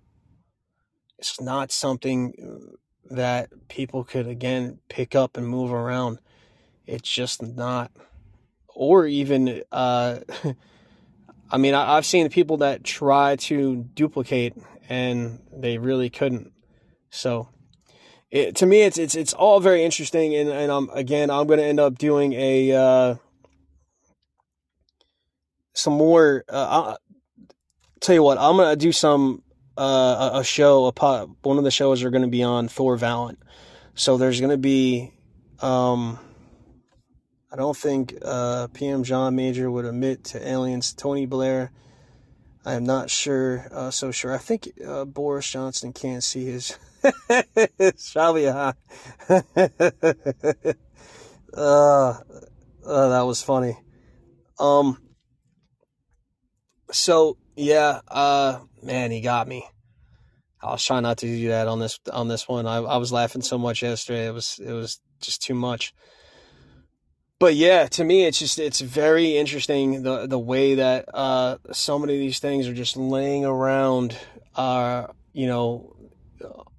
It's 1.17 1.39
not 1.39 1.71
something 1.71 2.77
that 3.15 3.49
people 3.67 4.03
could 4.03 4.27
again 4.27 4.79
pick 4.89 5.15
up 5.15 5.37
and 5.37 5.47
move 5.47 5.71
around. 5.71 6.19
It's 6.85 7.09
just 7.09 7.41
not, 7.41 7.91
or 8.67 9.05
even, 9.05 9.63
uh, 9.71 10.19
I 11.51 11.57
mean, 11.57 11.73
I, 11.73 11.95
have 11.95 12.05
seen 12.05 12.29
people 12.29 12.57
that 12.57 12.83
try 12.83 13.35
to 13.37 13.75
duplicate 13.93 14.55
and 14.89 15.39
they 15.51 15.77
really 15.77 16.09
couldn't. 16.09 16.51
So, 17.09 17.49
it, 18.29 18.55
to 18.57 18.65
me, 18.65 18.83
it's 18.83 18.97
it's 18.97 19.15
it's 19.15 19.33
all 19.33 19.59
very 19.59 19.83
interesting, 19.83 20.33
and 20.33 20.49
and 20.49 20.71
I'm 20.71 20.89
again, 20.91 21.29
I'm 21.29 21.47
going 21.47 21.59
to 21.59 21.65
end 21.65 21.81
up 21.81 21.97
doing 21.97 22.31
a 22.31 22.71
uh, 22.71 23.15
some 25.73 25.93
more. 25.93 26.45
Uh, 26.47 26.67
I'll 26.69 26.97
tell 27.99 28.15
you 28.15 28.23
what, 28.23 28.37
I'm 28.37 28.55
going 28.55 28.69
to 28.69 28.77
do 28.77 28.93
some 28.93 29.43
uh, 29.81 30.29
a 30.35 30.43
show, 30.43 30.85
a 30.85 30.91
pot, 30.91 31.27
one 31.41 31.57
of 31.57 31.63
the 31.63 31.71
shows 31.71 32.03
are 32.03 32.11
going 32.11 32.21
to 32.21 32.27
be 32.27 32.43
on 32.43 32.67
Thor 32.67 32.95
Valiant. 32.97 33.39
So 33.95 34.15
there's 34.15 34.39
going 34.39 34.51
to 34.51 34.57
be, 34.57 35.11
um, 35.59 36.19
I 37.51 37.55
don't 37.55 37.75
think 37.75 38.15
uh, 38.21 38.67
PM 38.73 39.03
John 39.03 39.35
Major 39.35 39.71
would 39.71 39.85
admit 39.85 40.23
to 40.25 40.47
aliens. 40.47 40.93
Tony 40.93 41.25
Blair, 41.25 41.71
I 42.63 42.75
am 42.75 42.83
not 42.83 43.09
sure, 43.09 43.67
uh, 43.71 43.89
so 43.89 44.11
sure. 44.11 44.35
I 44.35 44.37
think 44.37 44.69
uh, 44.85 45.05
Boris 45.05 45.49
Johnson 45.49 45.93
can't 45.93 46.23
see 46.23 46.45
his. 46.45 46.77
Shall 47.97 48.37
uh, 48.37 48.73
uh, 51.55 52.13
that 52.85 53.21
was 53.25 53.41
funny. 53.41 53.79
Um, 54.59 55.01
so 56.91 57.37
yeah, 57.55 58.01
uh, 58.07 58.59
man, 58.81 59.11
he 59.11 59.21
got 59.21 59.47
me. 59.47 59.67
I 60.61 60.71
was 60.71 60.85
trying 60.85 61.03
not 61.03 61.17
to 61.19 61.25
do 61.25 61.47
that 61.49 61.67
on 61.67 61.79
this 61.79 61.99
on 62.11 62.27
this 62.27 62.47
one. 62.47 62.67
I, 62.67 62.77
I 62.77 62.97
was 62.97 63.11
laughing 63.11 63.41
so 63.41 63.57
much 63.57 63.81
yesterday. 63.81 64.27
It 64.27 64.33
was 64.33 64.59
it 64.63 64.71
was 64.71 64.99
just 65.19 65.41
too 65.41 65.55
much. 65.55 65.93
But 67.39 67.55
yeah, 67.55 67.87
to 67.87 68.03
me, 68.03 68.25
it's 68.25 68.37
just 68.37 68.59
it's 68.59 68.81
very 68.81 69.37
interesting 69.37 70.03
the 70.03 70.27
the 70.27 70.37
way 70.37 70.75
that 70.75 71.05
uh, 71.13 71.57
so 71.71 71.97
many 71.97 72.13
of 72.13 72.19
these 72.19 72.37
things 72.37 72.67
are 72.67 72.73
just 72.73 72.95
laying 72.95 73.45
around, 73.45 74.15
uh, 74.55 75.07
you 75.33 75.47
know, 75.47 75.95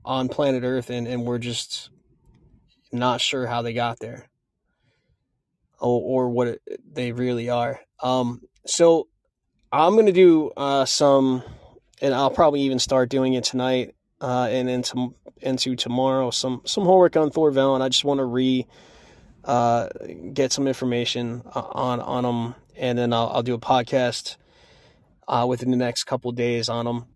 on 0.05 0.29
planet 0.29 0.63
Earth, 0.63 0.89
and, 0.91 1.09
and 1.09 1.25
we're 1.25 1.39
just 1.39 1.91
not 2.93 3.21
sure 3.21 3.47
how 3.47 3.63
they 3.63 3.73
got 3.73 3.99
there, 3.99 4.29
or 5.81 6.01
or 6.01 6.31
what 6.31 6.47
it, 6.47 6.63
they 6.89 7.11
really 7.11 7.51
are. 7.51 7.81
Um, 8.01 8.43
so 8.65 9.09
I'm 9.73 9.97
gonna 9.97 10.13
do 10.13 10.53
uh, 10.57 10.85
some, 10.85 11.43
and 12.03 12.13
I'll 12.13 12.31
probably 12.31 12.63
even 12.63 12.79
start 12.79 13.09
doing 13.09 13.35
it 13.35 13.45
tonight 13.45 13.95
uh, 14.21 14.49
and 14.51 14.69
into 14.69 15.15
into 15.41 15.77
tomorrow. 15.77 16.31
Some 16.31 16.61
some 16.67 16.85
homework 16.85 17.17
on 17.17 17.31
Thor 17.31 17.51
Valiant. 17.51 17.83
I 17.83 17.89
just 17.89 18.05
want 18.05 18.19
to 18.19 18.25
re 18.25 18.67
uh, 19.45 19.89
get 20.35 20.53
some 20.53 20.67
information 20.67 21.43
uh, 21.55 21.61
on 21.61 22.01
on 22.01 22.25
them, 22.25 22.55
and 22.77 22.99
then 22.99 23.13
I'll, 23.13 23.29
I'll 23.29 23.43
do 23.43 23.55
a 23.55 23.59
podcast 23.59 24.37
uh, 25.27 25.47
within 25.49 25.71
the 25.71 25.77
next 25.77 26.05
couple 26.05 26.33
days 26.33 26.69
on 26.69 26.85
them. 26.85 27.07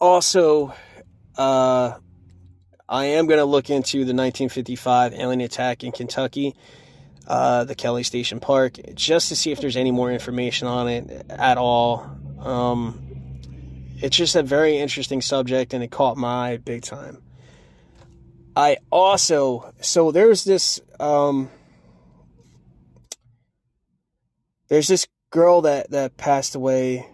Also, 0.00 0.74
uh, 1.38 1.94
I 2.88 3.04
am 3.06 3.26
going 3.26 3.38
to 3.38 3.46
look 3.46 3.70
into 3.70 3.98
the 3.98 4.12
1955 4.12 5.14
alien 5.14 5.40
attack 5.40 5.84
in 5.84 5.92
Kentucky 5.92 6.54
uh, 7.26 7.64
the 7.64 7.74
Kelly 7.74 8.02
Station 8.02 8.40
Park 8.40 8.78
just 8.94 9.28
to 9.28 9.36
see 9.36 9.50
if 9.50 9.60
there's 9.60 9.76
any 9.76 9.90
more 9.90 10.12
information 10.12 10.68
on 10.68 10.88
it 10.88 11.26
at 11.30 11.56
all. 11.56 12.06
Um, 12.38 13.03
it's 13.96 14.16
just 14.16 14.36
a 14.36 14.42
very 14.42 14.78
interesting 14.78 15.20
subject 15.20 15.74
and 15.74 15.82
it 15.82 15.90
caught 15.90 16.16
my 16.16 16.52
eye 16.52 16.56
big 16.56 16.82
time. 16.82 17.22
I 18.56 18.78
also, 18.90 19.72
so 19.80 20.10
there's 20.10 20.44
this, 20.44 20.80
um, 21.00 21.50
there's 24.68 24.88
this 24.88 25.06
girl 25.30 25.62
that, 25.62 25.90
that 25.90 26.16
passed 26.16 26.54
away, 26.54 27.06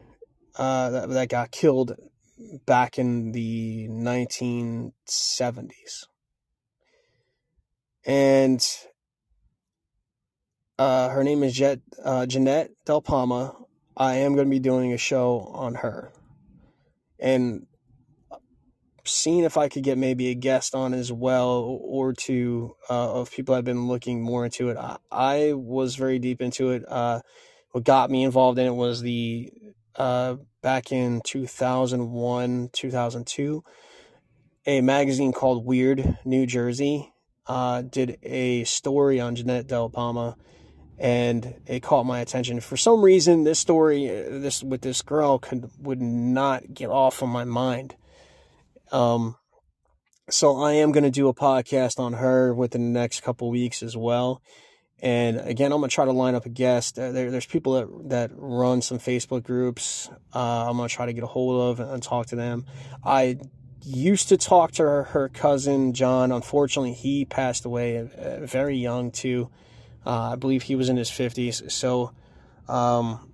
uh, 0.57 0.91
that, 0.91 1.09
that 1.09 1.29
got 1.29 1.51
killed 1.51 1.97
back 2.67 2.99
in 2.99 3.33
the 3.33 3.89
1970s. 3.89 6.07
And 8.07 8.67
uh, 10.79 11.09
her 11.11 11.25
name 11.25 11.43
is 11.43 11.55
Jet, 11.55 11.81
uh, 12.03 12.25
Jeanette 12.27 12.71
Del 12.85 13.03
Palma. 13.03 13.55
I 13.97 14.17
am 14.17 14.35
going 14.35 14.47
to 14.47 14.51
be 14.51 14.59
doing 14.59 14.93
a 14.93 14.99
show 14.99 15.51
on 15.53 15.77
her. 15.77 16.13
And 17.21 17.67
seeing 19.05 19.45
if 19.45 19.57
I 19.57 19.69
could 19.69 19.83
get 19.83 19.99
maybe 19.99 20.29
a 20.29 20.35
guest 20.35 20.75
on 20.75 20.95
as 20.95 21.13
well 21.13 21.79
or 21.83 22.13
two 22.13 22.77
uh, 22.89 23.21
of 23.21 23.31
people 23.31 23.55
I've 23.55 23.65
been 23.65 23.89
looking 23.89 24.23
more 24.23 24.45
into 24.45 24.69
it. 24.69 24.77
I, 24.77 24.97
I 25.11 25.53
was 25.55 25.97
very 25.97 26.19
deep 26.19 26.41
into 26.41 26.71
it. 26.71 26.85
Uh, 26.87 27.21
what 27.73 27.85
got 27.85 28.11
me 28.11 28.25
involved 28.25 28.59
in 28.59 28.67
it 28.67 28.75
was 28.75 29.01
the 29.01 29.53
uh, 29.97 30.37
back 30.63 30.93
in 30.93 31.21
2001, 31.25 32.71
2002. 32.73 33.65
a 34.67 34.81
magazine 34.81 35.33
called 35.33 35.65
Weird 35.65 36.19
New 36.25 36.47
Jersey 36.47 37.13
uh, 37.47 37.83
did 37.83 38.19
a 38.23 38.65
story 38.65 39.21
on 39.21 39.35
Jeanette 39.35 39.67
Del 39.67 39.91
Palma, 39.91 40.37
and 41.01 41.55
it 41.67 41.83
caught 41.83 42.05
my 42.05 42.21
attention. 42.21 42.61
For 42.61 42.77
some 42.77 43.03
reason, 43.03 43.45
this 43.45 43.59
story, 43.59 44.07
this 44.07 44.63
with 44.63 44.83
this 44.83 45.01
girl, 45.01 45.39
could 45.39 45.71
would 45.79 46.01
not 46.01 46.75
get 46.75 46.91
off 46.91 47.23
of 47.23 47.31
my 47.31 47.45
mind. 47.45 47.97
Um, 48.93 49.37
so 50.29 50.63
I 50.63 50.75
am 50.75 50.93
going 50.93 51.05
to 51.05 51.11
do 51.11 51.29
a 51.29 51.35
podcast 51.35 51.99
on 51.99 52.13
her 52.15 52.55
within 52.55 52.93
the 52.93 53.01
next 53.01 53.23
couple 53.23 53.51
weeks 53.51 53.83
as 53.83 53.97
well. 53.97 54.43
And 55.03 55.41
again, 55.41 55.73
I'm 55.73 55.81
gonna 55.81 55.89
try 55.89 56.05
to 56.05 56.13
line 56.13 56.35
up 56.35 56.45
a 56.45 56.51
guest. 56.51 56.97
There, 56.97 57.31
there's 57.31 57.47
people 57.47 57.73
that 57.73 58.11
that 58.11 58.31
run 58.35 58.83
some 58.83 58.99
Facebook 58.99 59.43
groups. 59.43 60.11
Uh, 60.35 60.69
I'm 60.69 60.77
gonna 60.77 60.91
try 60.91 61.07
to 61.07 61.15
get 61.15 61.25
a 61.25 61.27
hold 61.27 61.81
of 61.81 61.81
and 61.81 62.03
talk 62.03 62.27
to 62.27 62.37
them. 62.37 62.67
I 63.03 63.39
used 63.83 64.29
to 64.29 64.37
talk 64.37 64.73
to 64.73 64.83
her, 64.83 65.03
her 65.05 65.31
cousin 65.31 65.95
John. 65.95 66.33
Unfortunately, 66.33 66.93
he 66.93 67.25
passed 67.25 67.65
away 67.65 67.97
uh, 67.97 68.45
very 68.45 68.77
young 68.77 69.11
too. 69.11 69.49
Uh, 70.05 70.33
I 70.33 70.37
believe 70.37 70.63
he 70.63 70.77
was 70.77 70.89
in 70.89 70.97
his 70.97 71.11
50s. 71.11 71.71
So, 71.71 72.13
um, 72.69 73.31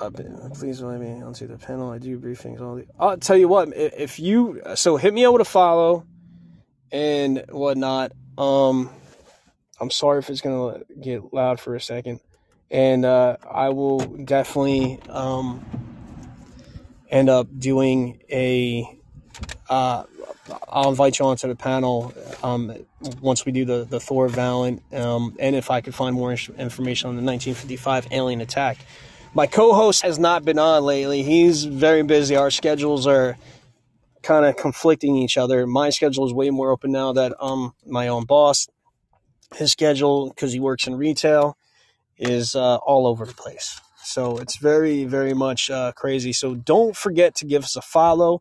uh, 0.00 0.10
please 0.54 0.80
let 0.80 1.00
me 1.00 1.22
onto 1.22 1.46
the 1.46 1.56
panel. 1.56 1.90
I 1.90 1.98
do 1.98 2.18
briefings 2.18 2.60
all 2.60 2.76
the. 2.76 2.86
I'll 2.98 3.16
tell 3.16 3.36
you 3.36 3.48
what. 3.48 3.68
If 3.74 4.18
you 4.18 4.60
so 4.74 4.96
hit 4.96 5.14
me 5.14 5.24
out 5.24 5.32
with 5.34 5.42
a 5.42 5.46
follow 5.46 6.04
and 6.90 7.44
whatnot. 7.50 8.12
Um, 8.36 8.90
I'm 9.80 9.90
sorry 9.90 10.20
if 10.20 10.30
it's 10.30 10.40
gonna 10.40 10.82
get 11.00 11.32
loud 11.32 11.60
for 11.60 11.74
a 11.74 11.80
second, 11.80 12.20
and 12.70 13.04
uh, 13.04 13.36
I 13.48 13.70
will 13.70 13.98
definitely 13.98 15.00
um 15.08 15.64
end 17.10 17.28
up 17.28 17.48
doing 17.58 18.22
a. 18.30 18.98
Uh, 19.68 20.04
I'll 20.68 20.90
invite 20.90 21.18
you 21.18 21.24
onto 21.24 21.48
the 21.48 21.54
panel 21.54 22.12
um, 22.42 22.74
once 23.20 23.46
we 23.46 23.52
do 23.52 23.64
the, 23.64 23.84
the 23.84 24.00
Thor 24.00 24.28
Valiant, 24.28 24.82
um, 24.92 25.36
and 25.38 25.56
if 25.56 25.70
I 25.70 25.80
could 25.80 25.94
find 25.94 26.14
more 26.14 26.32
information 26.32 27.08
on 27.08 27.16
the 27.16 27.22
1955 27.22 28.08
alien 28.10 28.40
attack. 28.40 28.78
My 29.32 29.46
co-host 29.46 30.02
has 30.02 30.18
not 30.18 30.44
been 30.44 30.58
on 30.58 30.84
lately. 30.84 31.22
He's 31.22 31.64
very 31.64 32.02
busy. 32.02 32.36
Our 32.36 32.50
schedules 32.50 33.06
are 33.06 33.36
kind 34.22 34.46
of 34.46 34.56
conflicting 34.56 35.16
each 35.16 35.36
other. 35.36 35.66
My 35.66 35.90
schedule 35.90 36.26
is 36.26 36.32
way 36.32 36.50
more 36.50 36.70
open 36.70 36.92
now 36.92 37.12
that 37.12 37.32
I'm 37.40 37.72
my 37.86 38.08
own 38.08 38.24
boss. 38.24 38.68
His 39.56 39.72
schedule, 39.72 40.30
because 40.30 40.52
he 40.52 40.60
works 40.60 40.86
in 40.86 40.96
retail, 40.96 41.56
is 42.16 42.54
uh, 42.54 42.76
all 42.76 43.06
over 43.06 43.26
the 43.26 43.34
place. 43.34 43.80
So 44.04 44.38
it's 44.38 44.56
very, 44.56 45.04
very 45.04 45.34
much 45.34 45.70
uh, 45.70 45.92
crazy. 45.92 46.32
So 46.32 46.54
don't 46.54 46.96
forget 46.96 47.34
to 47.36 47.46
give 47.46 47.64
us 47.64 47.74
a 47.74 47.82
follow, 47.82 48.40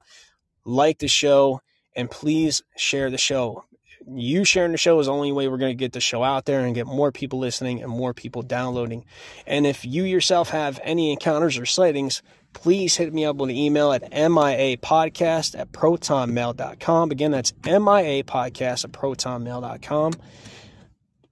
like 0.65 0.99
the 0.99 1.07
show, 1.07 1.61
and 1.95 2.09
please 2.09 2.61
share 2.75 3.09
the 3.09 3.17
show. 3.17 3.65
You 4.05 4.43
sharing 4.43 4.73
the 4.73 4.77
show 4.77 4.99
is 4.99 5.05
the 5.05 5.13
only 5.13 5.31
way 5.31 5.47
we're 5.47 5.57
going 5.57 5.71
to 5.71 5.79
get 5.79 5.93
the 5.93 6.01
show 6.01 6.23
out 6.23 6.45
there 6.45 6.59
and 6.59 6.75
get 6.75 6.87
more 6.87 7.11
people 7.11 7.39
listening 7.39 7.81
and 7.81 7.89
more 7.89 8.13
people 8.13 8.41
downloading. 8.41 9.05
And 9.47 9.65
if 9.65 9.85
you 9.85 10.03
yourself 10.03 10.49
have 10.49 10.79
any 10.83 11.11
encounters 11.11 11.57
or 11.57 11.65
sightings, 11.65 12.21
please 12.51 12.97
hit 12.97 13.13
me 13.13 13.25
up 13.25 13.37
with 13.37 13.49
an 13.49 13.55
email 13.55 13.93
at 13.93 14.11
miapodcast 14.11 15.57
at 15.57 15.71
protonmail.com. 15.71 17.11
Again, 17.11 17.31
that's 17.31 17.51
miapodcast 17.53 18.83
at 18.83 18.91
protonmail.com. 18.91 20.13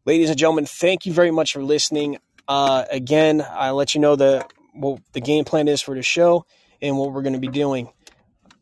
Ladies 0.05 0.29
and 0.29 0.39
gentlemen, 0.39 0.65
thank 0.65 1.05
you 1.05 1.13
very 1.13 1.31
much 1.31 1.53
for 1.53 1.63
listening. 1.63 2.17
Uh, 2.47 2.85
again, 2.89 3.45
I 3.49 3.71
let 3.71 3.93
you 3.93 4.01
know 4.01 4.15
the 4.15 4.45
what 4.73 5.01
the 5.11 5.21
game 5.21 5.45
plan 5.45 5.67
is 5.67 5.81
for 5.81 5.93
the 5.93 6.01
show 6.01 6.45
and 6.81 6.97
what 6.97 7.11
we're 7.11 7.21
going 7.21 7.33
to 7.33 7.39
be 7.39 7.49
doing. 7.49 7.89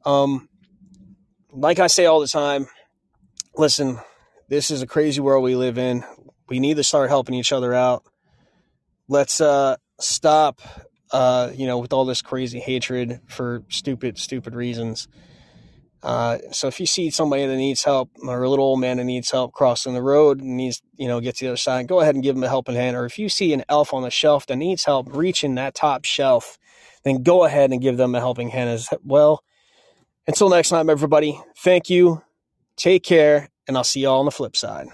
Um, 0.06 0.49
like 1.52 1.80
I 1.80 1.88
say 1.88 2.06
all 2.06 2.20
the 2.20 2.28
time, 2.28 2.68
listen, 3.56 4.00
this 4.48 4.72
is 4.72 4.82
a 4.82 4.88
crazy 4.88 5.22
world 5.22 5.44
we 5.44 5.56
live 5.56 5.78
in. 5.78 6.04
We 6.48 6.60
need 6.60 6.78
to 6.78 6.84
start 6.84 7.10
helping 7.10 7.36
each 7.36 7.52
other 7.52 7.74
out. 7.74 8.04
Let's 9.08 9.42
uh, 9.42 9.78
stop, 10.00 10.62
uh, 11.12 11.52
you 11.54 11.68
know, 11.68 11.78
with 11.78 11.94
all 11.94 12.06
this 12.06 12.22
crazy 12.22 12.60
hatred 12.60 13.22
for 13.28 13.64
stupid, 13.70 14.18
stupid 14.18 14.56
reasons. 14.56 15.08
Uh, 16.02 16.38
so 16.52 16.68
if 16.68 16.80
you 16.80 16.86
see 16.86 17.10
somebody 17.10 17.46
that 17.46 17.58
needs 17.58 17.84
help 17.84 18.10
or 18.24 18.44
a 18.44 18.50
little 18.50 18.66
old 18.66 18.80
man 18.80 18.98
that 18.98 19.04
needs 19.04 19.32
help 19.32 19.52
crossing 19.52 19.94
the 19.94 20.02
road 20.02 20.40
and 20.40 20.56
needs, 20.56 20.82
you 20.96 21.08
know, 21.08 21.20
get 21.20 21.36
to 21.36 21.46
the 21.46 21.50
other 21.50 21.58
side, 21.58 21.88
go 21.88 22.00
ahead 22.00 22.16
and 22.16 22.24
give 22.24 22.36
them 22.36 22.44
a 22.44 22.48
helping 22.48 22.76
hand. 22.76 22.96
Or 22.96 23.06
if 23.06 23.20
you 23.20 23.28
see 23.28 23.52
an 23.54 23.66
elf 23.68 23.94
on 23.94 24.04
the 24.04 24.10
shelf 24.10 24.46
that 24.48 24.56
needs 24.56 24.86
help 24.86 25.08
reaching 25.14 25.56
that 25.56 25.76
top 25.76 26.06
shelf, 26.06 26.58
then 27.04 27.22
go 27.22 27.44
ahead 27.44 27.72
and 27.72 27.82
give 27.82 27.98
them 27.98 28.16
a 28.16 28.20
helping 28.20 28.50
hand 28.50 28.70
as 28.70 28.88
well. 29.04 29.44
Until 30.30 30.50
next 30.50 30.70
time, 30.70 30.92
everybody, 30.92 31.42
thank 31.58 31.90
you, 31.90 32.22
take 32.76 33.02
care, 33.02 33.50
and 33.68 33.76
I'll 33.76 33.84
see 33.84 34.02
you 34.02 34.10
all 34.10 34.20
on 34.20 34.26
the 34.26 34.32
flip 34.32 34.56
side. 34.56 34.86